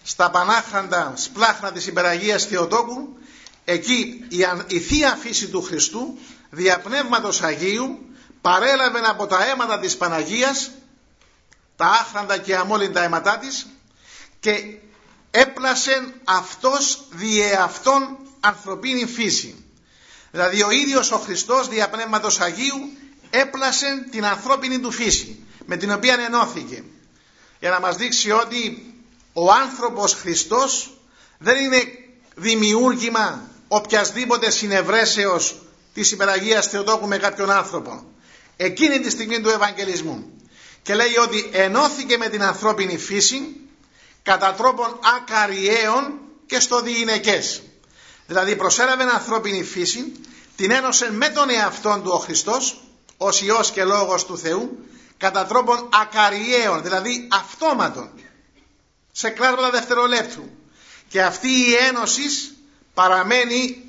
[0.03, 3.17] στα πανάχραντα σπλάχνα της υπεραγίας Θεοτόκου
[3.65, 4.25] εκεί
[4.67, 6.17] η, Θεία Φύση του Χριστού
[6.49, 7.99] διαπνεύματος Αγίου
[8.41, 10.71] παρέλαβε από τα αίματα της Παναγίας
[11.75, 13.67] τα άχραντα και αμόλυντα αίματά της
[14.39, 14.51] και
[15.31, 19.63] έπλασε αυτός διεαυτόν ανθρωπίνη φύση.
[20.31, 22.89] Δηλαδή ο ίδιος ο Χριστός διαπνεύματος Αγίου
[23.29, 26.83] έπλασε την ανθρώπινη του φύση με την οποία ενώθηκε
[27.59, 28.93] για να μας δείξει ότι
[29.33, 30.97] ο άνθρωπος Χριστός
[31.37, 31.83] δεν είναι
[32.35, 35.61] δημιούργημα οποιασδήποτε συνευρέσεως
[35.93, 38.03] της υπεραγίας Θεοτόκου με κάποιον άνθρωπο
[38.57, 40.33] εκείνη τη στιγμή του Ευαγγελισμού
[40.81, 43.55] και λέει ότι ενώθηκε με την ανθρώπινη φύση
[44.29, 47.61] κατά τρόπον ακαριαίων και στο διηνεκές.
[48.27, 50.11] Δηλαδή προσέλαβε ανθρώπινη φύση,
[50.55, 52.81] την ένωσε με τον εαυτόν του ο Χριστός,
[53.17, 54.85] ως Υιός και Λόγος του Θεού,
[55.17, 58.09] κατά τρόπον ακαριαίων, δηλαδή αυτόματον,
[59.11, 60.49] σε κλάσματα δευτερολέπτου.
[61.07, 62.23] Και αυτή η ένωση
[62.93, 63.83] παραμένει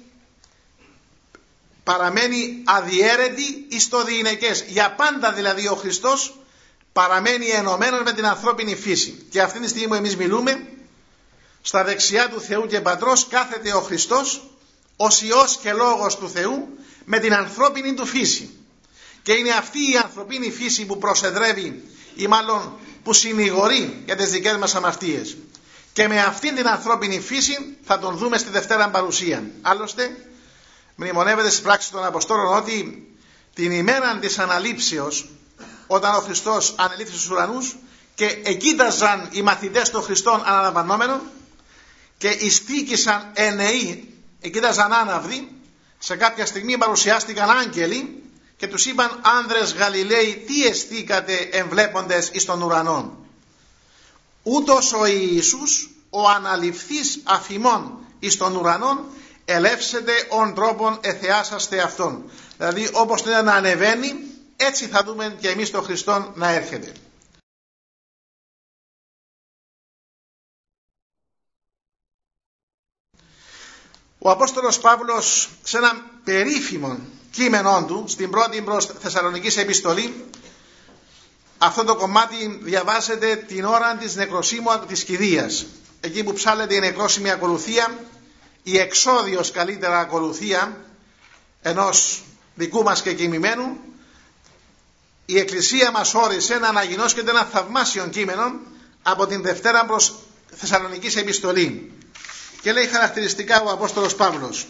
[1.84, 4.64] παραμένει αδιέρετη εις το διηνεκές.
[4.66, 6.39] Για πάντα δηλαδή ο Χριστός
[6.92, 9.26] παραμένει ενωμένος με την ανθρώπινη φύση.
[9.30, 10.66] Και αυτή τη στιγμή που εμείς μιλούμε,
[11.62, 14.50] στα δεξιά του Θεού και Πατρός κάθεται ο Χριστός
[14.96, 16.68] ως Υιός και Λόγος του Θεού
[17.04, 18.50] με την ανθρώπινη του φύση.
[19.22, 21.82] Και είναι αυτή η ανθρωπίνη φύση που προσεδρεύει
[22.14, 25.36] ή μάλλον που συνηγορεί για τις δικές μας αμαρτίες.
[25.92, 29.50] Και με αυτήν την ανθρώπινη φύση θα τον δούμε στη Δευτέρα Παρουσία.
[29.62, 30.16] Άλλωστε,
[30.94, 33.08] μνημονεύεται στις πράξεις των Αποστόλων ότι
[33.54, 35.28] την ημέρα της αναλήψεως
[35.92, 37.76] όταν ο Χριστός ανελήφθη στους ουρανούς
[38.14, 41.20] και εκείταζαν οι μαθητές των Χριστών αναλαμβανόμενων
[42.18, 45.48] και ειστήκησαν ενεοί, εκείταζαν άναυδοι
[45.98, 48.22] σε κάποια στιγμή παρουσιάστηκαν άγγελοι
[48.56, 53.12] και τους είπαν άνδρες Γαλιλαίοι τι εστίκατε εμβλέποντες εις των ουρανών
[54.42, 59.04] ούτως ο Ιησούς ο αναληφθής αφημών εις των ουρανών
[59.44, 62.30] ελεύσετε ον τρόπον εθεάσαστε αυτόν.
[62.56, 64.29] Δηλαδή όπως είναι να ανεβαίνει
[64.60, 66.92] έτσι θα δούμε και εμείς τον Χριστό να έρχεται.
[74.18, 75.92] Ο Απόστολος Παύλος σε ένα
[76.24, 76.98] περίφημο
[77.30, 80.24] κείμενό του στην πρώτη προς Θεσσαλονικής επιστολή
[81.58, 85.66] αυτό το κομμάτι διαβάζεται την ώρα της νεκροσύμου της κηδείας.
[86.00, 87.98] Εκεί που ψάλεται η νεκρόσιμη ακολουθία
[88.62, 90.84] η εξόδιος καλύτερα ακολουθία
[91.62, 92.22] ενός
[92.54, 93.76] δικού μας και κοιμημένου
[95.30, 98.52] η Εκκλησία μας όρισε να αναγινώσκεται ένα θαυμάσιο κείμενο
[99.02, 100.14] από την Δευτέρα προς
[100.56, 101.92] Θεσσαλονικής επιστολή.
[102.60, 104.66] Και λέει χαρακτηριστικά ο Απόστολος Παύλος.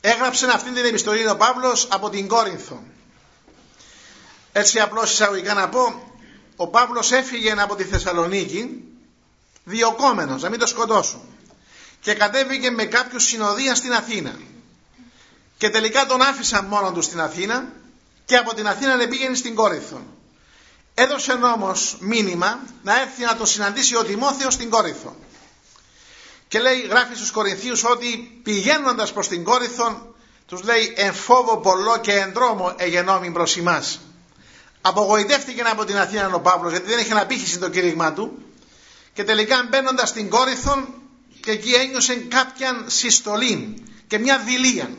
[0.00, 2.82] Έγραψε αυτή την επιστολή ο Παύλος από την Κόρινθο
[4.52, 6.14] έτσι απλώς εισαγωγικά να πω
[6.56, 8.84] ο Παύλος έφυγε από τη Θεσσαλονίκη
[9.64, 11.31] διοκόμενος να μην το σκοτώσουν
[12.02, 14.38] και κατέβηκε με κάποιους συνοδεία στην Αθήνα.
[15.58, 17.72] Και τελικά τον άφησαν μόνο του στην Αθήνα
[18.24, 20.02] και από την Αθήνα πήγαινε στην Κόρινθο
[20.94, 25.16] έδωσε όμως μήνυμα να έρθει να τον συναντήσει ο Τιμόθεος στην Κόρινθο
[26.48, 30.14] και λέει γράφει στους Κορινθίους ότι πηγαίνοντας προς την Κόρινθο
[30.46, 34.00] τους λέει εν φόβο πολλό και εν δρόμο εγενόμην προς εμάς
[34.80, 38.42] απογοητεύτηκε από την Αθήνα ο Παύλος γιατί δεν είχε αναπήχηση το κήρυγμά του.
[39.12, 40.86] Και τελικά μπαίνοντας στην Κόρινθο
[41.42, 44.90] και εκεί ένιωσε κάποια συστολή και μια δηλία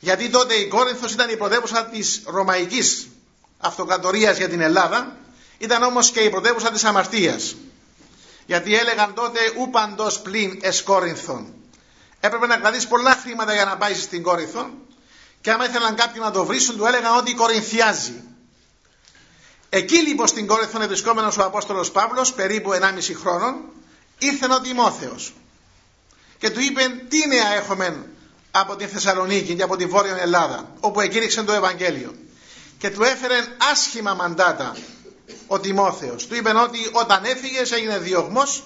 [0.00, 3.08] γιατί τότε η Κόρινθος ήταν η πρωτεύουσα της Ρωμαϊκής
[3.58, 5.16] αυτοκρατορίας για την Ελλάδα
[5.58, 7.56] ήταν όμως και η πρωτεύουσα της αμαρτίας.
[8.46, 11.52] Γιατί έλεγαν τότε ούπαντος πλην εσκόρινθον
[12.20, 14.70] έπρεπε να κρατήσει πολλά χρήματα για να πάει στην Κόρινθο
[15.40, 18.22] και άμα ήθελαν κάποιον να το βρίσουν του έλεγαν ότι κορινθιάζει.
[19.68, 23.54] Εκεί λοιπόν στην Κόρινθο βρισκόμενος ο Απόστολος Παύλος περίπου 1,5 χρόνων
[24.18, 25.34] ήρθε ο Τιμόθεος
[26.38, 28.08] και του είπε τι νέα έχουμε
[28.50, 32.14] από την Θεσσαλονίκη και από τη Βόρεια Ελλάδα όπου εκήρυξε το Ευαγγέλιο
[32.78, 33.34] και του έφερε
[33.70, 34.76] άσχημα μαντάτα
[35.46, 36.26] ο Τιμόθεος.
[36.26, 38.64] Του είπε ότι όταν έφυγες έγινε διωγμός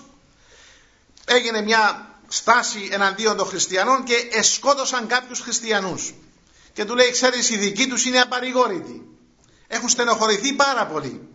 [1.25, 6.15] έγινε μια στάση εναντίον των χριστιανών και εσκότωσαν κάποιους χριστιανούς.
[6.73, 9.07] Και του λέει ξέρεις οι δικοί τους είναι απαρηγόρητοι.
[9.67, 11.29] Έχουν στενοχωρηθεί πάρα πολύ.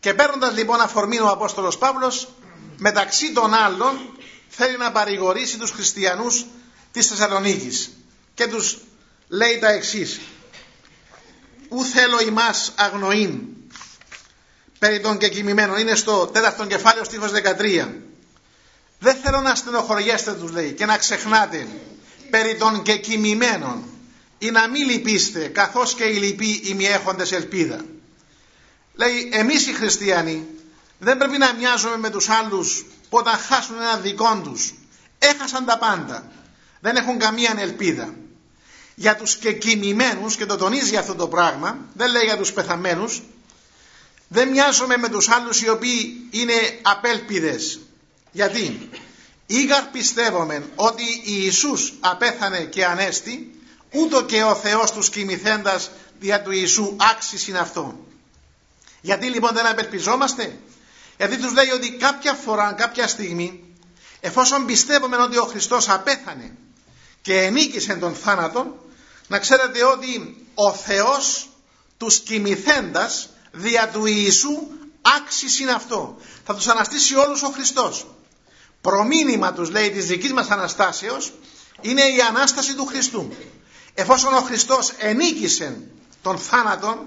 [0.00, 2.28] Και παίρνοντας λοιπόν αφορμή ο Απόστολος Παύλος,
[2.76, 3.98] μεταξύ των άλλων
[4.48, 6.46] θέλει να παρηγορήσει τους χριστιανούς
[6.92, 7.90] της Θεσσαλονίκης
[8.34, 8.78] και τους
[9.28, 10.20] λέει τα εξής.
[11.68, 13.40] Ου θέλω ημάς αγνοήν
[14.78, 17.88] περί των κεκοιμημένων είναι στο τέταρτο κεφάλαιο στίχος 13
[18.98, 21.66] δεν θέλω να στενοχωριέστε τους λέει και να ξεχνάτε
[22.30, 23.84] περί των κεκοιμημένων
[24.38, 27.84] ή να μην λυπήστε καθώς και οι λυποί ημιέχοντες ελπίδα.
[28.94, 30.46] Λέει εμείς οι χριστιανοί
[30.98, 34.74] δεν πρέπει να μοιάζουμε με τους άλλους που όταν χάσουν ένα δικό τους
[35.18, 36.30] έχασαν τα πάντα.
[36.80, 38.14] Δεν έχουν καμία ελπίδα.
[38.94, 43.22] Για τους και κοιμημένους και το τονίζει αυτό το πράγμα δεν λέει για τους πεθαμένους
[44.28, 47.80] δεν μοιάζουμε με τους άλλους οι οποίοι είναι απέλπιδες.
[48.32, 48.88] Γιατί;
[49.46, 53.60] Ήγαρ πιστεύουμε ότι Ιησούς απέθανε και ανέστη
[53.92, 57.98] ούτω και ο Θεός τους κοιμηθέντας δια του Ιησού άξις είναι αυτό.
[59.00, 60.58] Γιατί λοιπόν δεν απελπιζόμαστε;
[61.16, 63.74] Γιατί τους λέει ότι κάποια φορά, κάποια στιγμή,
[64.20, 66.56] εφόσον πιστεύουμε ότι ο Χριστός απέθανε
[67.22, 68.86] και ενίκησε τον θάνατο,
[69.28, 71.48] να ξέρετε ότι ο Θεός
[71.96, 74.66] τους κοιμηθέντας δια του Ιησού
[75.16, 76.16] άξιση είναι αυτό.
[76.44, 78.06] Θα τους αναστήσει όλους ο Χριστός.
[78.80, 81.32] Προμήνυμα τους λέει της δικής μας Αναστάσεως
[81.80, 83.36] είναι η Ανάσταση του Χριστού.
[83.94, 85.80] Εφόσον ο Χριστός ενίκησε
[86.22, 87.06] τον θάνατον,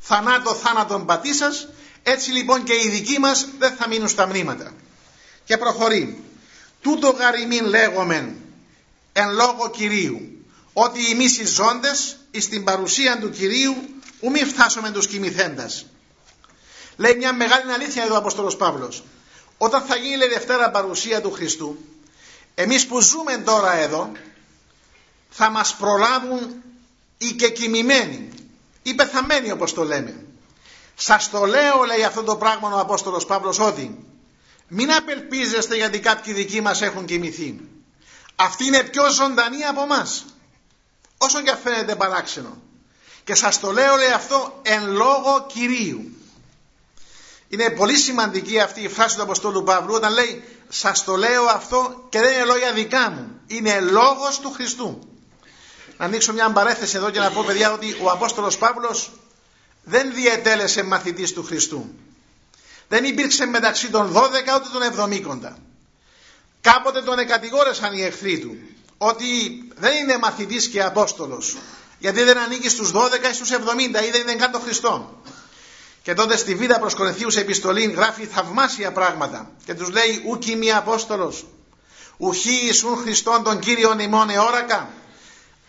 [0.00, 1.68] θανάτο θάνατον πατήσας,
[2.02, 4.72] έτσι λοιπόν και οι δικοί μας δεν θα μείνουν στα μνήματα.
[5.44, 6.24] Και προχωρεί.
[6.80, 8.36] Τούτο γαριμήν λέγομεν
[9.12, 13.74] εν λόγω Κυρίου, ότι εμείς οι ζώντες εις την παρουσία του Κυρίου
[14.20, 15.86] ου μη φτάσουμε τους κοιμηθέντας.
[16.96, 19.02] Λέει μια μεγάλη αλήθεια εδώ ο Απόστολος Παύλος.
[19.58, 21.78] Όταν θα γίνει λέει Δευτέρα παρουσία του Χριστού,
[22.54, 24.12] εμείς που ζούμε τώρα εδώ,
[25.30, 26.62] θα μας προλάβουν
[27.18, 28.28] οι και κοιμημένοι,
[28.82, 30.24] οι πεθαμένοι όπως το λέμε.
[30.94, 34.04] Σας το λέω λέει αυτό το πράγμα ο Απόστολος Παύλος ότι
[34.68, 37.60] μην απελπίζεστε γιατί κάποιοι δικοί μας έχουν κοιμηθεί.
[38.36, 40.06] Αυτοί είναι πιο ζωντανοί από εμά.
[41.18, 42.62] Όσο και φαίνεται παράξενο.
[43.24, 46.16] Και σας το λέω λέει αυτό εν λόγω Κυρίου.
[47.48, 52.06] Είναι πολύ σημαντική αυτή η φράση του Αποστόλου Παύλου όταν λέει σας το λέω αυτό
[52.08, 53.40] και δεν είναι λόγια δικά μου.
[53.46, 54.98] Είναι λόγος του Χριστού.
[55.98, 59.10] Να ανοίξω μια παρέθεση εδώ και να πω παιδιά ότι ο Απόστολος Παύλος
[59.82, 61.94] δεν διετέλεσε μαθητής του Χριστού.
[62.88, 64.18] Δεν υπήρξε μεταξύ των 12
[64.56, 65.08] ούτε των
[65.42, 65.52] 70.
[66.60, 68.56] Κάποτε τον εκατηγόρεσαν οι εχθροί του
[68.98, 69.26] ότι
[69.76, 71.56] δεν είναι μαθητής και Απόστολος
[71.98, 75.22] γιατί δεν ανήκει στους 12 ή στους 70 ή δεν είναι καν τον Χριστό.
[76.02, 80.70] Και τότε στη Β' προς Κορινθίους επιστολή γράφει θαυμάσια πράγματα και τους λέει ουκ είμαι
[80.70, 81.46] Απόστολος
[82.16, 84.90] ουχή Ιησούν Χριστόν τον Κύριον ημών εόρακα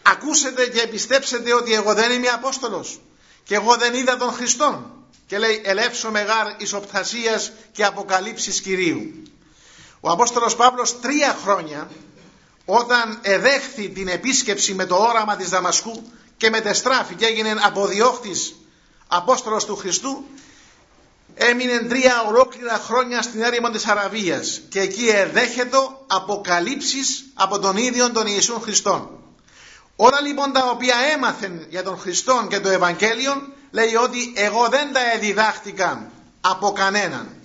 [0.02, 3.00] ακούσετε και πιστέψετε ότι εγώ δεν είμαι Απόστολος
[3.44, 4.92] και εγώ δεν είδα τον Χριστόν.
[5.28, 9.24] Και λέει ελεύσω μεγάρ ισοπτασίας και αποκαλύψεις Κυρίου
[10.06, 11.90] ο Απόστολος Παύλος τρία χρόνια
[12.66, 18.56] όταν εδέχθη την επίσκεψη με το όραμα της Δαμασκού και μετεστράφη και έγινε αποδιώχτης
[19.08, 20.24] Απόστολος του Χριστού
[21.36, 24.62] έμεινε τρία ολόκληρα χρόνια στην έρημο της Αραβίας.
[24.70, 25.78] Και εκεί εδέχεται
[26.08, 29.23] αποκαλύψεις από τον ίδιο τον Ιησούν Χριστόν.
[29.96, 34.94] Όλα λοιπόν τα οποία έμαθεν για τον Χριστόν και το Ευαγγέλιο λέει ότι εγώ δεν
[34.94, 37.36] τα εδιδάχτηκα από κανέναν.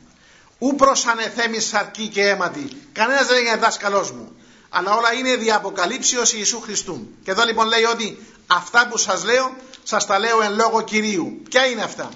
[0.58, 2.68] Ού προς ανεθέμι σαρκή και αίματι.
[2.92, 4.36] Κανένας δεν είναι δάσκαλός μου.
[4.68, 7.08] Αλλά όλα είναι δια αποκαλύψεως Ιησού Χριστού.
[7.24, 11.42] Και εδώ λοιπόν λέει ότι αυτά που σας λέω σας τα λέω εν λόγω Κυρίου.
[11.48, 12.10] Ποια είναι αυτά;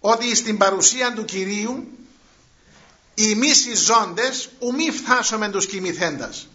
[0.00, 1.86] Ότι στην παρουσία του Κυρίου
[3.14, 6.48] οι μίσοι ζώντες ου μη φτάσουμε τους κοιμηθέντας.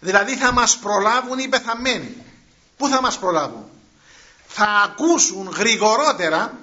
[0.00, 2.16] Δηλαδή θα μας προλάβουν οι πεθαμένοι.
[2.78, 3.64] Πού θα μας προλάβουν;
[4.46, 6.58] Θα ακούσουν γρηγορότερα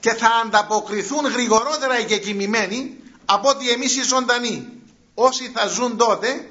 [0.00, 4.68] και θα ανταποκριθούν γρηγορότερα οι κοιμημένοι από ότι εμείς οι ζωντανοί.
[5.14, 6.48] Όσοι θα ζουν τότε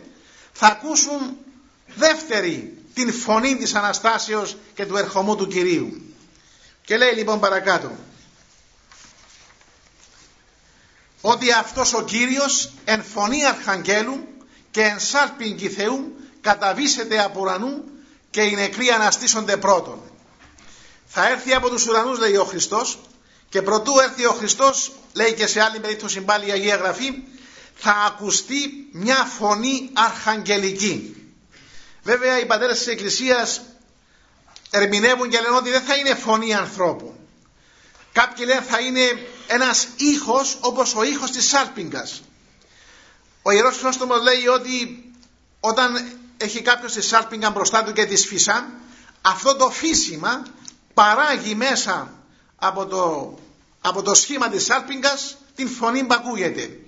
[0.54, 1.38] θα ακούσουν
[1.96, 6.02] δεύτερη την φωνή της Αναστάσεως και του ερχομού του Κυρίου.
[6.86, 7.92] Και λέει λοιπόν παρακάτω
[11.22, 14.28] ότι αυτός ο Κύριος εν φωνή αρχαγγέλου
[14.72, 17.84] και εν σάλπιν Θεού καταβήσεται από ουρανού
[18.32, 20.02] και οι νεκροί αναστήσονται πρώτον.
[21.06, 23.00] Θα έρθει από τους ουρανούς λέει ο Χριστός
[23.50, 27.24] και προτού έρθει ο Χριστός λέει και σε άλλη περίπτωση πάλι η Αγία Γραφή
[27.76, 31.16] θα ακουστεί μια φωνή αρχαγγελική.
[32.04, 33.62] Βέβαια οι πατέρες της Εκκλησίας
[34.70, 37.16] ερμηνεύουν και λένε ότι δεν θα είναι φωνή ανθρώπου.
[38.12, 42.22] Κάποιοι λένε θα είναι ένας ήχος όπως ο ήχος της σάλπιγγας.
[43.42, 45.04] Ο Ιερός Χρόστομος λέει ότι
[45.60, 48.70] όταν έχει κάποιος τη σάλπιγγα μπροστά του και της σφίσα,
[49.22, 50.46] αυτό το φύσιμα
[50.94, 52.14] παράγει μέσα
[52.56, 53.34] από το,
[53.82, 56.80] από το σχήμα της σάλπιγγας την φωνή που ακούγεται.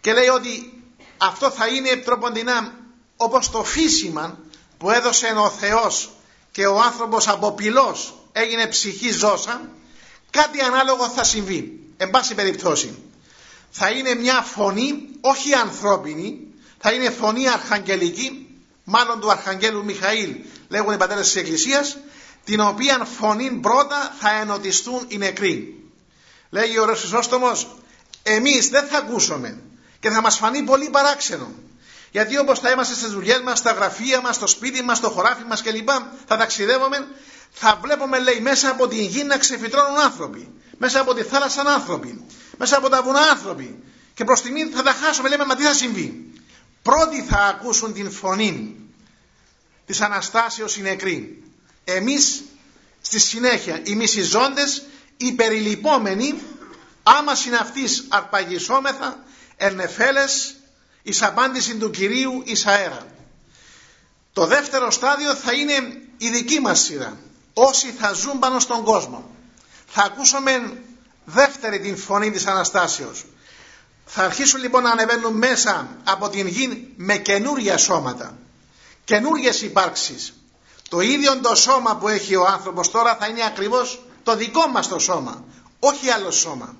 [0.00, 0.82] Και λέει ότι
[1.18, 2.72] αυτό θα είναι τροποντινά
[3.16, 4.38] όπως το φύσιμα
[4.78, 6.10] που έδωσε ο Θεός
[6.52, 9.60] και ο άνθρωπος από πυλός έγινε ψυχή ζώσα
[10.30, 12.98] κάτι ανάλογο θα συμβεί εν πάση περιπτώσει
[13.70, 16.40] θα είναι μια φωνή όχι ανθρώπινη
[16.78, 18.49] θα είναι φωνή αρχαγγελική
[18.90, 20.34] μάλλον του αρχαγγέλου Μιχαήλ
[20.68, 21.96] λέγουν οι πατέρες της Εκκλησίας
[22.44, 25.84] την οποία φωνή πρώτα θα ενωτιστούν οι νεκροί
[26.50, 27.76] λέγει ο Ρωσισόστομος
[28.22, 29.60] εμείς δεν θα ακούσουμε
[30.00, 31.52] και θα μας φανεί πολύ παράξενο
[32.10, 35.44] γιατί όπως θα είμαστε στις δουλειές μας, στα γραφεία μας, στο σπίτι μας, στο χωράφι
[35.44, 35.88] μας κλπ.
[36.26, 37.06] Θα ταξιδεύουμε,
[37.50, 40.48] θα βλέπουμε λέει μέσα από την γη να ξεφυτρώνουν άνθρωποι.
[40.78, 42.24] Μέσα από τη θάλασσα άνθρωποι.
[42.56, 43.82] Μέσα από τα βουνά άνθρωποι.
[44.14, 46.34] Και προς τη θα τα χάσουμε, λέμε, μα τι θα συμβεί;
[46.82, 48.79] Πρώτοι θα ακούσουν την φωνή
[49.90, 51.42] της Αναστάσεως οι νεκροί.
[51.84, 52.42] Εμείς
[53.00, 54.82] στη συνέχεια, οι μισιζόντες,
[55.16, 56.40] οι περιλυπόμενοι,
[57.02, 59.24] άμα συναυτής αρπαγισόμεθα,
[59.56, 60.54] ερνεφέλες,
[61.02, 63.06] εις απάντηση του Κυρίου εις αέρα.
[64.32, 65.72] Το δεύτερο στάδιο θα είναι
[66.16, 67.16] η δική μας σειρά.
[67.54, 69.30] Όσοι θα ζουν πάνω στον κόσμο.
[69.86, 70.82] Θα ακούσουμε
[71.24, 73.24] δεύτερη την φωνή της Αναστάσεως.
[74.06, 78.38] Θα αρχίσουν λοιπόν να ανεβαίνουν μέσα από την γη με καινούρια σώματα.
[79.04, 80.34] Καινούριες υπάρξεις.
[80.88, 84.88] Το ίδιο το σώμα που έχει ο άνθρωπος τώρα θα είναι ακριβώς το δικό μας
[84.88, 85.44] το σώμα.
[85.78, 86.76] Όχι άλλο σώμα.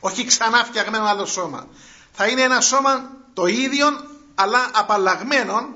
[0.00, 1.66] Όχι ξανά φτιαγμένο άλλο σώμα.
[2.12, 3.86] Θα είναι ένα σώμα το ίδιο
[4.34, 5.68] αλλά απαλλαγμένο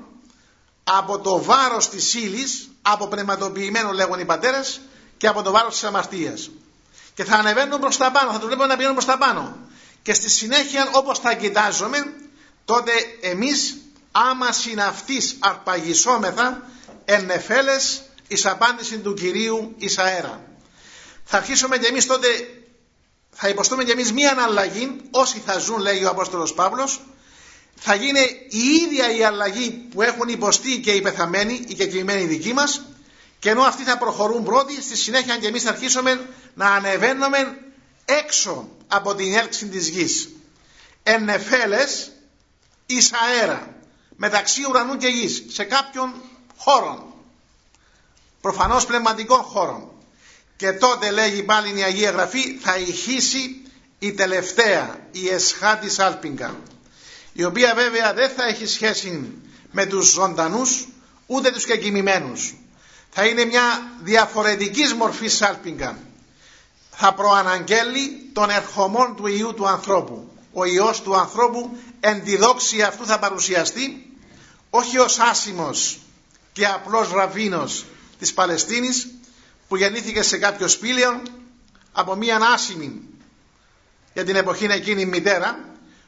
[0.83, 4.81] από το βάρος της ύλης, από πνευματοποιημένο λέγουν οι πατέρες
[5.17, 6.49] και από το βάρος της αμαρτίας.
[7.13, 9.57] Και θα ανεβαίνουν προς τα πάνω, θα το βλέπουμε να πηγαίνουν προς τα πάνω.
[10.01, 12.13] Και στη συνέχεια όπως θα κοιτάζουμε,
[12.65, 12.91] τότε
[13.21, 13.77] εμείς
[14.11, 16.69] άμα συναυτής αρπαγισόμεθα
[17.05, 20.41] εννεφέλες εις απάντηση του Κυρίου εις αέρα.
[21.23, 22.27] Θα αρχίσουμε και εμείς τότε,
[23.31, 27.01] θα υποστούμε και εμείς μία αναλλαγή, όσοι θα ζουν λέει ο Απόστολος Παύλος,
[27.75, 32.53] θα γίνει η ίδια η αλλαγή που έχουν υποστεί και οι πεθαμένοι, οι κεκριμένοι δικοί
[32.53, 32.81] μας,
[33.39, 37.57] και ενώ αυτοί θα προχωρούν πρώτοι, στη συνέχεια και εμείς θα αρχίσουμε να ανεβαίνουμε
[38.05, 40.29] έξω από την έλξη της γης.
[41.03, 42.11] Εννεφέλες
[42.85, 43.78] εις αέρα,
[44.19, 46.13] μεταξύ ουρανού και γης, σε κάποιον
[46.57, 47.13] χώρο.
[48.41, 49.91] Προφανώς πνευματικών χώρων.
[50.55, 53.61] Και τότε λέγει πάλι η Αγία Γραφή θα ηχήσει
[53.99, 56.55] η τελευταία, η εσχά της Άλπιγκα
[57.39, 59.33] η οποία βέβαια δεν θα έχει σχέση
[59.71, 60.87] με τους ζωντανούς
[61.25, 62.55] ούτε τους κεκοιμημένους.
[63.09, 65.97] Θα είναι μια διαφορετικής μορφής σάλπιγγα.
[66.91, 70.31] Θα προαναγγέλει τον ερχομόν του Ιού του ανθρώπου.
[70.53, 74.08] Ο Υιός του ανθρώπου εν τη δόξη αυτού θα παρουσιαστεί
[74.69, 75.99] όχι ως άσημος
[76.53, 77.85] και απλός ραβίνος
[78.19, 79.07] της Παλαιστίνης
[79.67, 81.21] που γεννήθηκε σε κάποιο σπήλαιο
[81.91, 83.01] από μια άσημη
[84.13, 85.59] για την εποχή εκείνη μητέρα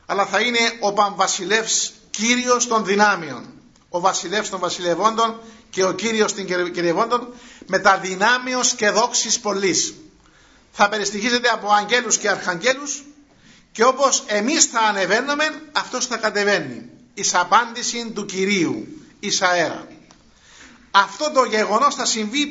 [0.05, 3.45] αλλά θα είναι ο Παμβασιλεύς Κύριος των δυνάμεων.
[3.89, 5.39] Ο βασιλεύς των βασιλευόντων
[5.70, 7.34] και ο Κύριος των κυριευόντων
[7.66, 9.93] με τα δυνάμεως και δόξης πολλής.
[10.72, 13.03] Θα περιστοιχίζεται από αγγέλους και αρχαγγέλους
[13.72, 16.89] και όπως εμείς θα ανεβαίνουμε αυτός θα κατεβαίνει.
[17.14, 18.88] Εις απάντηση του Κυρίου,
[19.20, 19.88] εις αέρα.
[20.91, 22.47] Αυτό το γεγονός θα συμβεί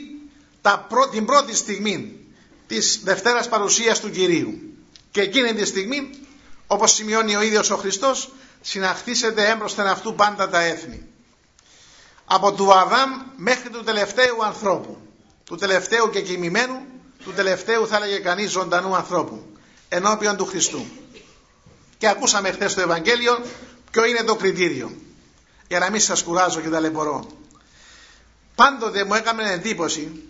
[0.60, 2.26] τα την πρώτη στιγμή
[2.66, 4.74] της Δευτέρας Παρουσίας του Κυρίου.
[5.10, 6.10] Και εκείνη τη στιγμή
[6.66, 8.30] όπως σημειώνει ο ίδιος ο Χριστός
[8.60, 11.06] συναχθήσετε έμπροσθεν αυτού πάντα τα έθνη
[12.24, 14.98] από του Αδάμ μέχρι του τελευταίου ανθρώπου
[15.44, 16.80] του τελευταίου και κοιμημένου
[17.24, 19.56] του τελευταίου θα έλεγε κανείς ζωντανού ανθρώπου
[19.88, 20.84] ενώπιον του Χριστού
[21.98, 23.44] και ακούσαμε χθες το Ευαγγέλιο
[23.90, 24.92] ποιο είναι το κριτήριο;
[25.68, 27.26] Για να μην σας κουράζω και ταλαιπωρώ
[28.54, 30.22] πάντοτε μου έκαμε εντύπωση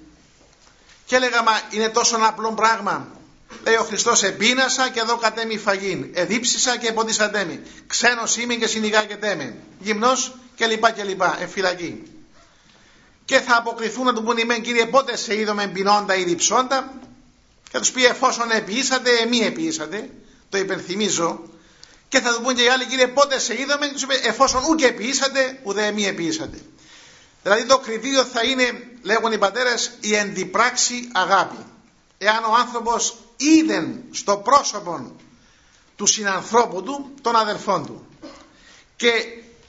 [1.06, 3.20] και έλεγα μα είναι τόσο απλό πράγμα
[3.64, 6.10] Λέει ο Χριστός, επίνασα και εδώ κατέμει φαγήν.
[6.12, 7.60] Εδίψισα και εποντήσαντέμι.
[7.86, 9.54] Ξένος είμαι και συνηγάγεται με.
[9.78, 11.36] Γυμνός και λοιπά και λοιπά.
[11.40, 12.02] Εφυλακή.
[13.24, 16.92] Και θα αποκριθούν να του πούν ημέν κύριε πότε σε είδαμε πεινώντα ή διψώντα.
[17.70, 20.10] Και τους πει εφόσον επιήσατε, εμεί επιήσατε.
[20.48, 21.42] Το υπενθυμίζω.
[22.10, 23.86] Και θα του πούν και οι άλλοι κύριε πότε σε είδαμε.
[23.86, 26.60] Και τους είπε εφόσον ούτε επιήσατε, ούτε εμεί επιήσατε.
[27.42, 31.66] Δηλαδή το κριτήριο θα είναι, λέγουν οι πατέρες, η εντυπράξη αγάπη.
[32.18, 35.12] Εάν ο άνθρωπος είδε στο πρόσωπο
[35.96, 38.06] του συνανθρώπου του τον αδελφόν του.
[38.96, 39.12] Και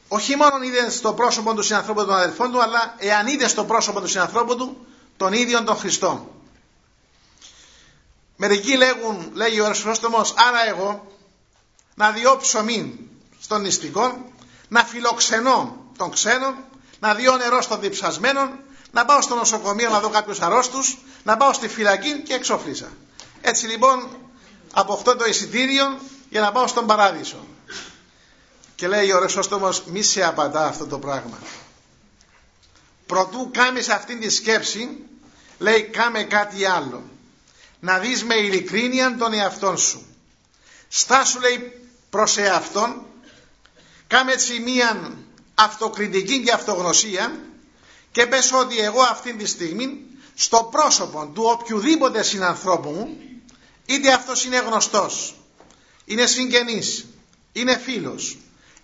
[0.08, 3.64] όχι μόνο είδε στο πρόσωπο του συνανθρώπου του τον αδελφόν του, αλλά εάν είδε στο
[3.66, 4.88] πρόσωπο του συνανθρώπου του
[5.18, 6.36] τον ίδιο τον Χριστό.
[8.36, 11.12] Μερικοί λέγουν, λέγει ο Ρεσφρόστομος, άρα εγώ
[12.02, 13.00] να διώψω μην
[13.42, 14.32] στον νηστικό,
[14.68, 16.56] να φιλοξενώ τον ξένο,
[17.00, 18.60] να διώ νερό στον διψασμένο,
[18.92, 22.92] να πάω στο νοσοκομείο να δω κάποιους αρρώστους, να πάω στη φυλακή και εξοφλήσα.
[23.42, 24.10] Έτσι λοιπόν
[24.74, 26.00] από αυτό το εισιτήριο
[26.30, 27.46] για να πάω στον παράδεισο.
[28.76, 31.38] Και λέει ο Ρεσόστομος μη σε απαντά αυτό το πράγμα.
[33.06, 34.98] Προτού κάμεις αυτήν τη σκέψη
[35.58, 37.04] λέει κάμε κάτι άλλο.
[37.80, 40.06] Να δεις με ειλικρίνεια τον εαυτόν σου.
[40.88, 41.81] Στάσου λέει
[42.12, 43.06] προς εαυτόν
[44.08, 45.12] κάμε έτσι μία
[45.56, 47.40] αυτοκριτική και αυτογνωσία
[48.12, 50.06] και πες ότι εγώ αυτή τη στιγμή
[50.36, 53.18] στο πρόσωπο του οποιοδήποτε συνανθρώπου μου
[53.86, 55.36] είτε αυτός είναι γνωστός,
[56.06, 57.06] είναι συγγενής,
[57.52, 58.38] είναι φίλος,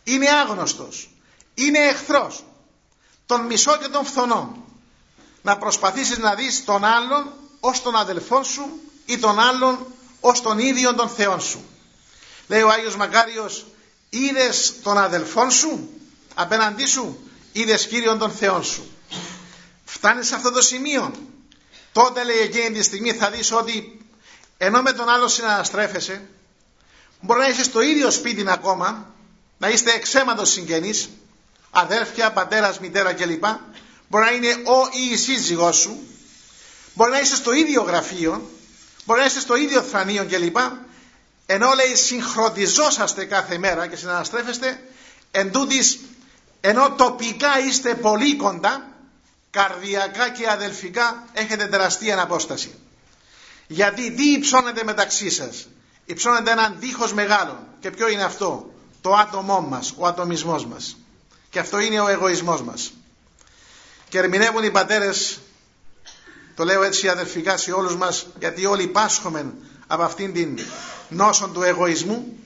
[0.04, 1.10] είναι άγνωστος,
[1.54, 2.44] είναι εχθρός,
[3.26, 4.66] τον μισό και τον φθονό.
[5.42, 8.70] Να προσπαθήσεις να δεις τον άλλον ως τον αδελφό σου
[9.06, 9.86] ή τον άλλον
[10.20, 11.66] ως τον ίδιο τον Θεό σου.
[12.48, 13.66] Λέει ο Άγιος Μακάριος,
[14.10, 15.90] είδες τον αδελφό σου
[16.36, 18.92] απέναντί σου, είδες Κύριον τον Θεό σου.
[19.86, 21.12] Φτάνεις σε αυτό το σημείο,
[21.92, 24.02] τότε λέει εκείνη τη στιγμή θα δεις ότι
[24.58, 26.22] ενώ με τον άλλο συναναστρέφεσαι,
[27.22, 29.14] μπορεί να είσαι στο ίδιο σπίτι ακόμα,
[29.58, 31.10] να είστε εξαίματος συγγενείς,
[31.72, 33.44] αδέρφια, πατέρας, μητέρα κλπ.
[34.10, 36.08] Μπορεί να είναι ο ή η σύζυγός σου.
[36.94, 38.50] Μπορεί να είσαι στο ίδιο γραφείο.
[39.06, 40.58] Μπορεί να είσαι στο ίδιο θρανείο κλπ.
[41.50, 44.84] Ενώ λέει συγχρονιζόσαστε κάθε μέρα και συναναστρέφεστε,
[45.32, 46.00] εν τούτης,
[46.62, 48.88] ενώ τοπικά είστε πολύ κοντά,
[49.50, 52.76] καρδιακά και αδελφικά έχετε τεραστία απόσταση.
[53.68, 55.68] Γιατί τι υψώνεται μεταξύ σας;
[56.06, 57.68] Υψώνεται έναν δίχως μεγάλο.
[57.80, 60.98] Και ποιο είναι αυτό; Το άτομό μας, ο ατομισμός μας.
[61.50, 62.94] Και αυτό είναι ο εγωισμός μας.
[64.10, 65.40] Και ερμηνεύουν οι πατέρες,
[66.56, 69.54] το λέω έτσι αδελφικά σε όλους μας, γιατί όλοι πάσχομεν
[69.88, 70.60] από αυτήν την
[71.10, 72.38] νόσο του εγωισμού,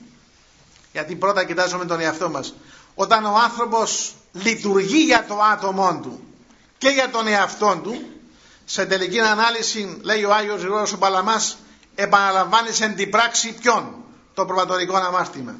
[0.92, 2.54] γιατί πρώτα κοιτάζουμε τον εαυτό μας.
[2.94, 6.24] Όταν ο άνθρωπος λειτουργεί για το άτομό του
[6.78, 8.02] και για τον εαυτό του,
[8.64, 11.58] σε τελική ανάλυση λέει ο Άγιος Γρηγόρος ο Παλαμάς
[11.94, 13.94] επαναλαμβάνει σε την πράξη ποιον;
[14.34, 15.54] Το προβατορικό αμάρτημα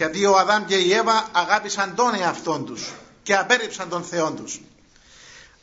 [0.00, 2.90] γιατί ο Αδάμ και η Εύα αγάπησαν τον εαυτόν τους
[3.22, 4.60] και απέρριψαν τον Θεό τους.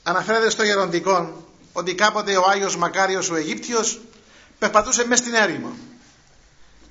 [0.04, 4.00] Αναφέρεται στο γεροντικό ότι κάποτε ο Άγιος Μακάριος ο Αιγύπτιος
[4.60, 5.78] περπατούσε μέσα στην έρημο.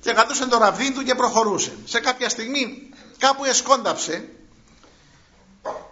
[0.01, 1.71] Και κατούσε το ραβδί του και προχωρούσε.
[1.85, 4.29] Σε κάποια στιγμή κάπου εσκόνταψε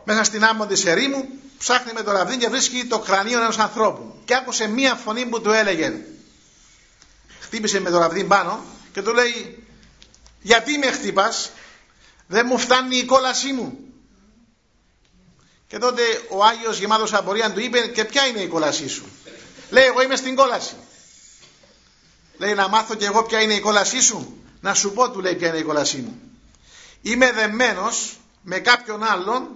[0.04, 4.22] μέσα στην άμμο της ερήμου ψάχνει με το ραβδί και βρίσκει το κρανίο ενός ανθρώπου.
[4.26, 5.94] Και άκουσε μία φωνή που του έλεγε
[7.46, 8.64] χτύπησε με το ραβδί πάνω
[8.94, 9.64] και του λέει
[10.42, 11.52] γιατί με χτύπας
[12.28, 13.78] δεν μου φτάνει η κόλασή μου
[15.68, 19.06] και τότε ο Άγιος γεμάτος απορία του είπε και ποια είναι η κόλασή σου;
[19.70, 20.76] Λέει εγώ είμαι στην κόλαση
[22.38, 25.36] λέει να μάθω και εγώ ποια είναι η κόλασή σου να σου πω του λέει
[25.36, 26.20] ποια είναι η κόλασή μου
[27.02, 29.48] είμαι δεμένος με κάποιον άλλον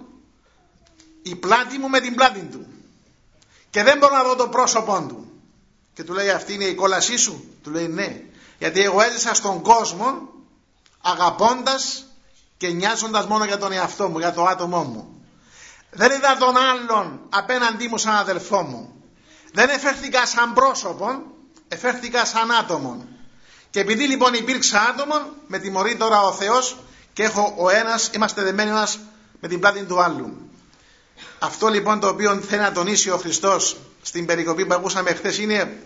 [1.22, 2.66] η πλάτη μου με την πλάτη του
[3.70, 5.32] και δεν μπορώ να δω το πρόσωπό του
[5.94, 8.22] και του λέει αυτή είναι η κόλασή σου του λέει ναι
[8.58, 10.28] γιατί εγώ έζησα στον κόσμο
[11.00, 12.04] αγαπώντας
[12.60, 15.22] και νοιάζοντας μόνο για τον εαυτό μου για το άτομό μου.
[15.90, 19.02] Δεν είδα τον άλλον απέναντί μου σαν αδελφό μου.
[19.52, 21.22] Δεν εφέρθηκα σαν πρόσωπο
[21.72, 23.04] εφέρθηκα σαν άτομο
[23.70, 25.14] και επειδή λοιπόν υπήρξα άτομο
[25.46, 26.76] με τιμωρεί τώρα ο Θεός
[27.12, 28.98] και έχω ο ένας είμαστε δεμένοι ένας
[29.40, 30.50] με την πλάτη του άλλου
[31.38, 35.82] αυτό λοιπόν το οποίο θέλει να τονίσει ο Χριστός στην περικοπή που ακούσαμε χθες είναι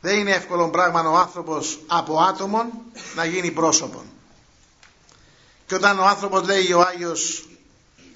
[0.00, 2.66] δεν είναι εύκολο πράγμα ο άνθρωπος από άτομον
[3.14, 4.04] να γίνει πρόσωπο.
[5.66, 7.48] Και όταν ο άνθρωπος λέει ο Άγιος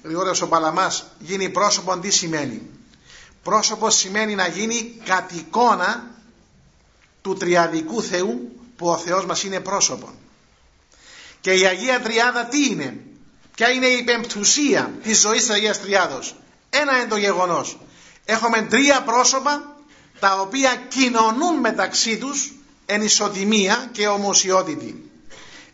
[0.03, 2.61] Γρηγόριος ο Παλαμάς γίνει πρόσωπο τι σημαίνει;
[3.43, 6.10] Πρόσωπος σημαίνει να γίνει κατ' εικόνα
[7.21, 10.09] του τριαδικού Θεού που ο Θεός μας είναι πρόσωπο.
[11.41, 12.97] Και η Αγία Τριάδα τι είναι;
[13.55, 16.35] Ποια είναι η πεμπτουσία της ζωής της Αγίας Τριάδος;
[16.69, 17.77] Ένα είναι το γεγονός.
[18.25, 19.75] Έχουμε τρία πρόσωπα
[20.19, 22.53] τα οποία κοινωνούν μεταξύ τους
[22.85, 25.11] εν ισοτιμία και ομοσιότητη.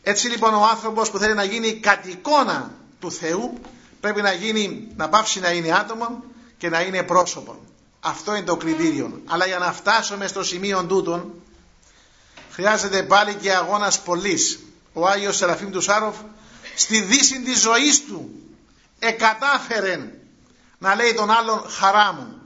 [0.03, 3.53] Έτσι λοιπόν ο άνθρωπος που θέλει να γίνει κατ' εικόνα του Θεού
[3.99, 6.23] πρέπει να, γίνει, να πάψει να είναι άτομο
[6.57, 7.59] και να είναι πρόσωπο.
[7.99, 9.21] Αυτό είναι το κριτήριο.
[9.27, 11.41] Αλλά για να φτάσουμε στο σημείο τούτον
[12.51, 14.59] χρειάζεται πάλι και αγώνας πολλής.
[14.93, 16.15] Ο Άγιος Σεραφείμ του Σάροφ
[16.75, 18.31] στη δύση της ζωής του
[18.99, 20.11] εκατάφερε
[20.77, 22.41] να λέει τον άλλον χαρά μου.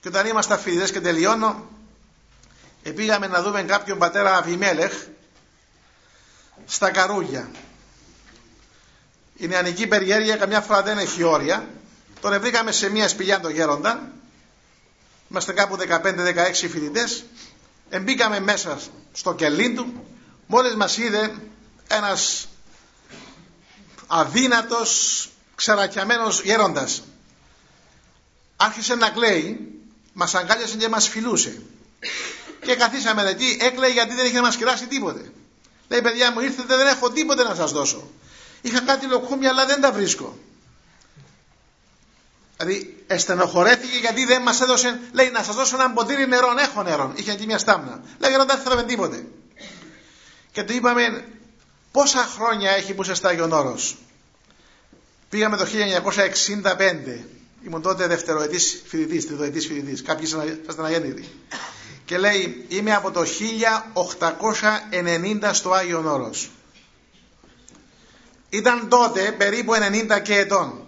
[0.00, 1.66] Και όταν ήμασταν φοιτητές και τελειώνω,
[2.94, 4.92] πήγαμε να δούμε κάποιον πατέρα Αβιμέλεχ
[6.66, 7.50] στα Καρούγια.
[9.36, 11.68] Η νεανική περιέργεια καμιά φορά δεν έχει όρια.
[12.20, 14.12] Τον βρήκαμε σε μια σπηλιά το γέροντα.
[15.30, 15.84] Είμαστε κάπου 15-16
[16.52, 17.24] φοιτητές.
[17.90, 18.78] Εμπήκαμε μέσα
[19.12, 20.06] στο κελί του.
[20.46, 21.34] Μόλις μας είδε
[21.88, 22.48] ένας
[24.06, 27.02] αδύνατος ξερακιαμένος γέροντας
[28.56, 29.72] άρχισε να κλαίει
[30.12, 31.62] μας αγκάλιασε και μας φιλούσε
[32.60, 35.32] και καθίσαμε εκεί έκλαιε γιατί δεν είχε να μας κεράσει τίποτε
[35.88, 38.10] λέει παιδιά μου ήρθετε δεν έχω τίποτε να σας δώσω
[38.62, 40.38] είχα κάτι λοκούμια αλλά δεν τα βρίσκω
[42.58, 47.12] Δηλαδή εστενοχωρέθηκε γιατί δεν μας έδωσε, λέει να σας δώσω ένα ποτήρι νερό, έχω νερό.
[47.14, 48.00] Είχε εκεί μια στάμνα.
[48.18, 49.26] Λέει δεν θέλαμε τίποτε.
[50.52, 51.24] Και του είπαμε
[51.92, 53.96] πόσα χρόνια έχει που είσαι στα Όρος;
[55.28, 57.24] Πήγαμε το 1965.
[57.66, 60.02] Ήμουν τότε δευτεροετής φοιτητής, τριτοετής φοιτητής.
[60.02, 60.30] Κάποιοι
[60.62, 61.28] ήσασταν αγέννητοι.
[62.04, 66.50] Και λέει, είμαι από το 1890 στο Άγιον Όρος.
[68.50, 70.87] Ήταν τότε περίπου 90 και ετών.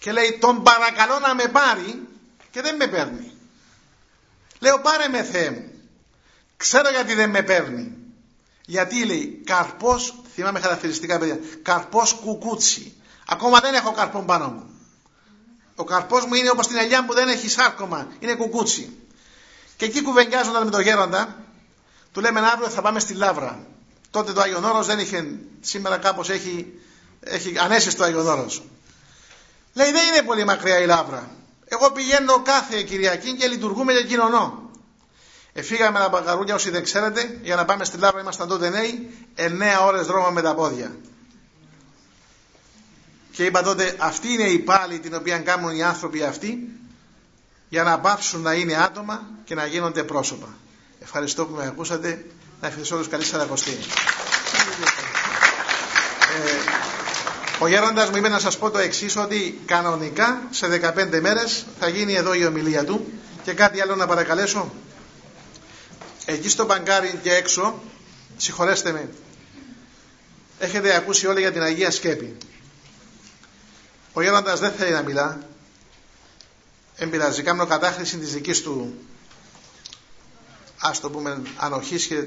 [0.00, 2.08] Και λέει, τον παρακαλώ να με πάρει
[2.50, 3.32] και δεν με παίρνει.
[4.58, 5.70] Λέω, πάρε με Θεέ μου.
[6.56, 7.92] Ξέρω γιατί δεν με παίρνει.
[8.66, 12.94] Γιατί λέει, καρπός θυμάμαι χαρακτηριστικά παιδιά, καρπός κουκούτσι.
[13.26, 14.70] Ακόμα δεν έχω καρπό πάνω μου.
[15.74, 18.98] Ο καρπός μου είναι όπως την ελιά που δεν έχει σάρκωμα, είναι κουκούτσι.
[19.76, 21.36] Και εκεί κουβεντιάζονταν με τον γέροντα,
[22.12, 23.66] του λέμε αύριο θα πάμε στη Λάβρα.
[24.10, 26.80] Τότε το Άγιον Όρος δεν είχε, σήμερα κάπως έχει
[27.20, 28.62] Έχει ανέσει το Άγιον Όρος.
[29.72, 31.30] Λέει δεν είναι πολύ μακριά η Λάβρα.
[31.64, 34.70] Εγώ πηγαίνω κάθε Κυριακή και λειτουργούμε και κοινωνώ.
[35.52, 39.42] Εφήγαμε τα μπακαρούλια όσοι δεν ξέρετε για να πάμε στη Λάβρα ήμασταν τότε νέοι 9
[39.86, 40.96] ώρες δρόμο με τα πόδια.
[43.32, 46.68] Και είπα τότε αυτή είναι η πάλη την οποία κάνουν οι άνθρωποι αυτοί
[47.68, 50.48] για να πάψουν να είναι άτομα και να γίνονται πρόσωπα.
[51.00, 52.26] Ευχαριστώ που με ακούσατε.
[52.60, 53.76] Να ευχαριστώ όλους καλή Σαρακοστή.
[57.60, 61.66] Ε, ο Γέροντας μου είπε να σας πω το εξής ότι κανονικά σε 15 μέρες
[61.78, 63.12] θα γίνει εδώ η ομιλία του
[63.44, 64.72] και κάτι άλλο να παρακαλέσω.
[66.24, 67.82] Εκεί στο μπαγκάρι και έξω,
[68.36, 69.08] συγχωρέστε με,
[70.58, 72.36] έχετε ακούσει όλοι για την Αγία Σκέπη.
[74.12, 75.40] Ο Γέροντας δεν θέλει να μιλά,
[76.96, 78.94] εμπειράζει, κάνω κατάχρηση της δικής του
[80.80, 82.24] ας το πούμε ανοχής και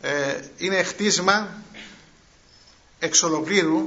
[0.00, 1.48] ε, είναι χτίσμα
[2.98, 3.84] εξ ολοκλήρου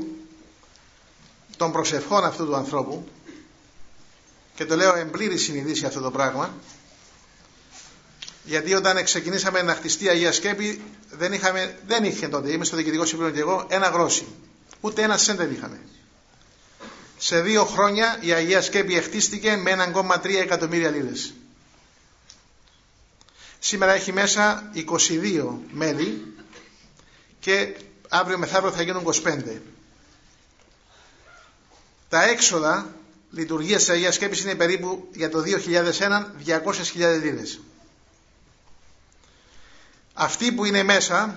[1.58, 3.08] των προσευχών αυτού του ανθρώπου
[4.56, 6.54] και το λέω εμπλήρη συνειδήση αυτό το πράγμα
[8.50, 10.82] γιατί όταν ξεκινήσαμε να χτιστεί η Αγία Σκέπη
[11.12, 14.28] δεν, είχαμε, δεν είχε τότε, είμαι στο Διοικητικό Συμβούλιο και εγώ, ένα γρόσι.
[14.82, 15.82] Ούτε ένα σέντ δεν είχαμε.
[17.18, 21.34] Σε δύο χρόνια η Αγία Σκέπη εχτίστηκε με 1,3 εκατομμύρια λίρες.
[23.60, 26.34] Σήμερα έχει μέσα 22 μέλη
[27.40, 27.76] και
[28.10, 29.58] αύριο μεθαύριο θα γίνουν 25.
[32.10, 32.94] Τα έξοδα
[33.32, 37.60] λειτουργίας της Αγίας Σκέπης είναι περίπου για το 2001 200.000 λίρες.
[40.14, 41.36] Αυτοί που είναι μέσα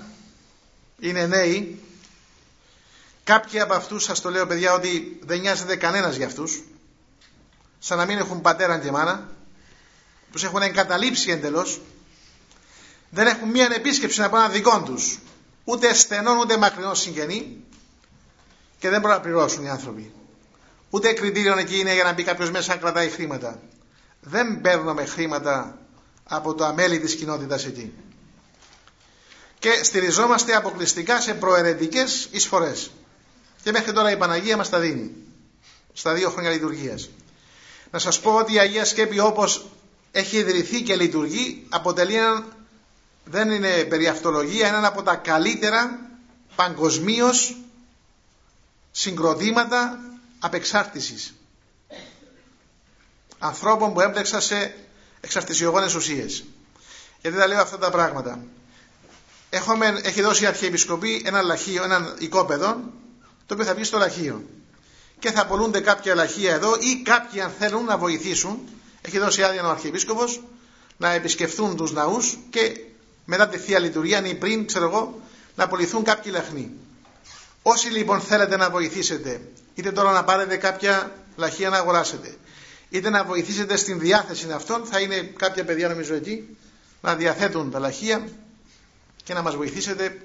[0.98, 1.80] είναι νέοι
[3.24, 6.62] Κάποιοι από αυτούς σας το λέω παιδιά ότι δεν νοιάζεται κανένας για αυτούς
[7.78, 9.28] σαν να μην έχουν πατέρα και μάνα
[10.32, 11.80] τους έχουν εγκαταλείψει εντελώς
[13.10, 15.18] δεν έχουν μία επίσκεψη να πάνε δικών τους
[15.64, 17.64] ούτε στενών ούτε μακρινών συγγενή
[18.78, 20.12] και δεν μπορούν να πληρώσουν οι άνθρωποι
[20.90, 23.60] ούτε κριτήριο εκεί είναι για να μπει κάποιος μέσα να κρατάει χρήματα
[24.20, 25.78] δεν παίρνουμε χρήματα
[26.24, 27.92] από το αμέλη της κοινότητας εκεί
[29.58, 32.90] και στηριζόμαστε αποκλειστικά σε προαιρετικές εισφορές
[33.62, 35.10] και μέχρι τώρα η Παναγία μας τα δίνει.
[35.92, 37.10] Στα δύο χρόνια λειτουργίας.
[37.90, 39.66] Να σας πω ότι η Αγία Σκέπη όπως
[40.12, 42.52] έχει ιδρυθεί και λειτουργεί αποτελεί έναν,
[43.24, 45.98] δεν είναι περί αυτολογία, έναν από τα καλύτερα
[46.56, 47.56] παγκοσμίως
[48.90, 49.98] συγκροτήματα
[50.38, 51.34] απεξάρτησης.
[53.38, 54.74] Ανθρώπων που έμπλεξαν σε
[55.20, 56.44] εξαρτησιογόνες ουσίες.
[57.20, 58.38] Γιατί τα λέω αυτά τα πράγματα.
[59.50, 62.80] Έχουμε, έχει δώσει η Αρχιεπισκοπή ένα λαχείο, ένα οικόπεδο
[63.46, 64.44] το οποίο θα βγει στο λαχείο.
[65.18, 68.68] Και θα απολούνται κάποια λαχεία εδώ ή κάποιοι αν θέλουν να βοηθήσουν,
[69.02, 70.42] έχει δώσει άδεια ο Αρχιεπίσκοπος,
[70.96, 72.80] να επισκεφθούν τους ναούς και
[73.24, 75.20] μετά τη Θεία Λειτουργία ή πριν, ξέρω εγώ,
[75.56, 76.70] να απολυθούν κάποιοι λαχνοί.
[77.62, 79.40] Όσοι λοιπόν θέλετε να βοηθήσετε,
[79.74, 82.34] είτε τώρα να πάρετε κάποια λαχεία να αγοράσετε,
[82.90, 86.56] είτε να βοηθήσετε στην διάθεση αυτών, θα είναι κάποια παιδιά νομίζω εκεί,
[87.00, 88.28] να διαθέτουν τα λαχεία
[89.24, 90.20] και να μας βοηθήσετε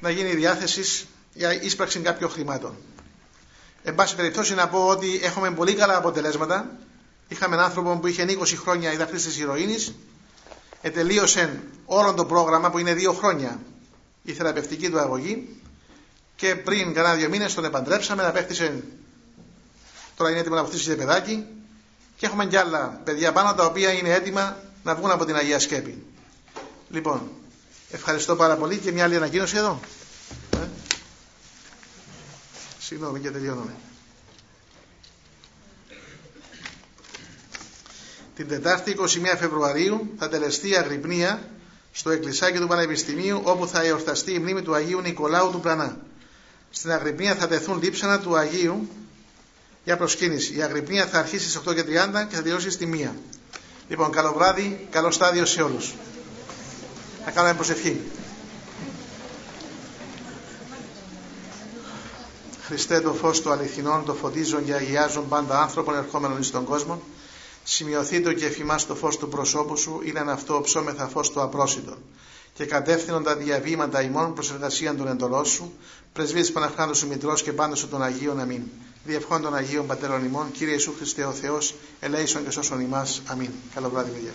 [0.00, 2.76] να γίνει διάθεση για ίσπραξη κάποιων χρημάτων.
[3.82, 6.70] Εν πάση περιπτώσει να πω ότι έχουμε πολύ καλά αποτελέσματα.
[7.28, 9.94] Είχαμε έναν άνθρωπο που είχε 20 χρόνια ιδρύτης τη ηρωίνης,
[10.80, 13.60] ετελείωσε όλο το πρόγραμμα που είναι δύο χρόνια
[14.22, 15.62] η θεραπευτική του αγωγή
[16.36, 18.82] και πριν κανένα δύο μήνες τον επαντρέψαμε, απέκτησε,
[20.16, 21.46] τώρα είναι έτοιμο να αποκτήσει παιδάκι
[22.16, 25.58] και έχουμε και άλλα παιδιά πάνω τα οποία είναι έτοιμα να βγουν από την Αγία
[25.58, 26.02] Σκέπη.
[26.90, 27.30] Λοιπόν,
[27.90, 29.80] Ευχαριστώ πάρα πολύ και μια άλλη ανακοίνωση εδώ.
[30.56, 30.66] Ε;
[32.78, 33.74] Συγγνώμη και τελειώνουμε.
[38.38, 39.04] Την Τετάρτη 21
[39.38, 41.48] Φεβρουαρίου θα τελεστεί αγρυπνία
[41.92, 45.96] στο εκκλησάκι του Πανεπιστημίου όπου θα εορταστεί η μνήμη του Αγίου Νικολάου του Πλανά.
[46.70, 48.88] Στην αγρυπνία θα τεθούν λείψανα του Αγίου
[49.84, 50.56] για προσκύνηση.
[50.56, 51.74] Η αγρυπνία θα αρχίσει στις 8.30
[52.28, 53.16] και θα τελειώσει στη 1.
[53.88, 55.94] Λοιπόν, καλό βράδυ, καλό στάδιο σε όλους.
[57.24, 58.00] Θα κάνουμε προσευχή.
[62.66, 67.02] Χριστέ το φως του αληθινών, το φωτίζουν και αγιάζουν πάντα άνθρωπον ερχόμενων εις τον κόσμο.
[67.70, 71.98] Σημειωθεί το και εφημάς το φως του προσώπου σου, είναι αυτό οψόμεθα φως του απρόσιτον.
[72.54, 75.72] Και κατεύθυνον τα διαβήματα ημών προς εργασία των εντολών σου,
[76.12, 78.62] πρεσβείες Παναυχάντου σου Μητρός και πάντα σου των Αγίων Αμήν.
[79.04, 83.22] Διευχών των Αγίων Πατέρων ημών, Κύριε Ιησού Χριστέ ο Θεός, ελέησον και σώσον ημάς.
[83.26, 83.50] Αμήν.
[83.74, 84.32] Καλό βράδυ παιδιά.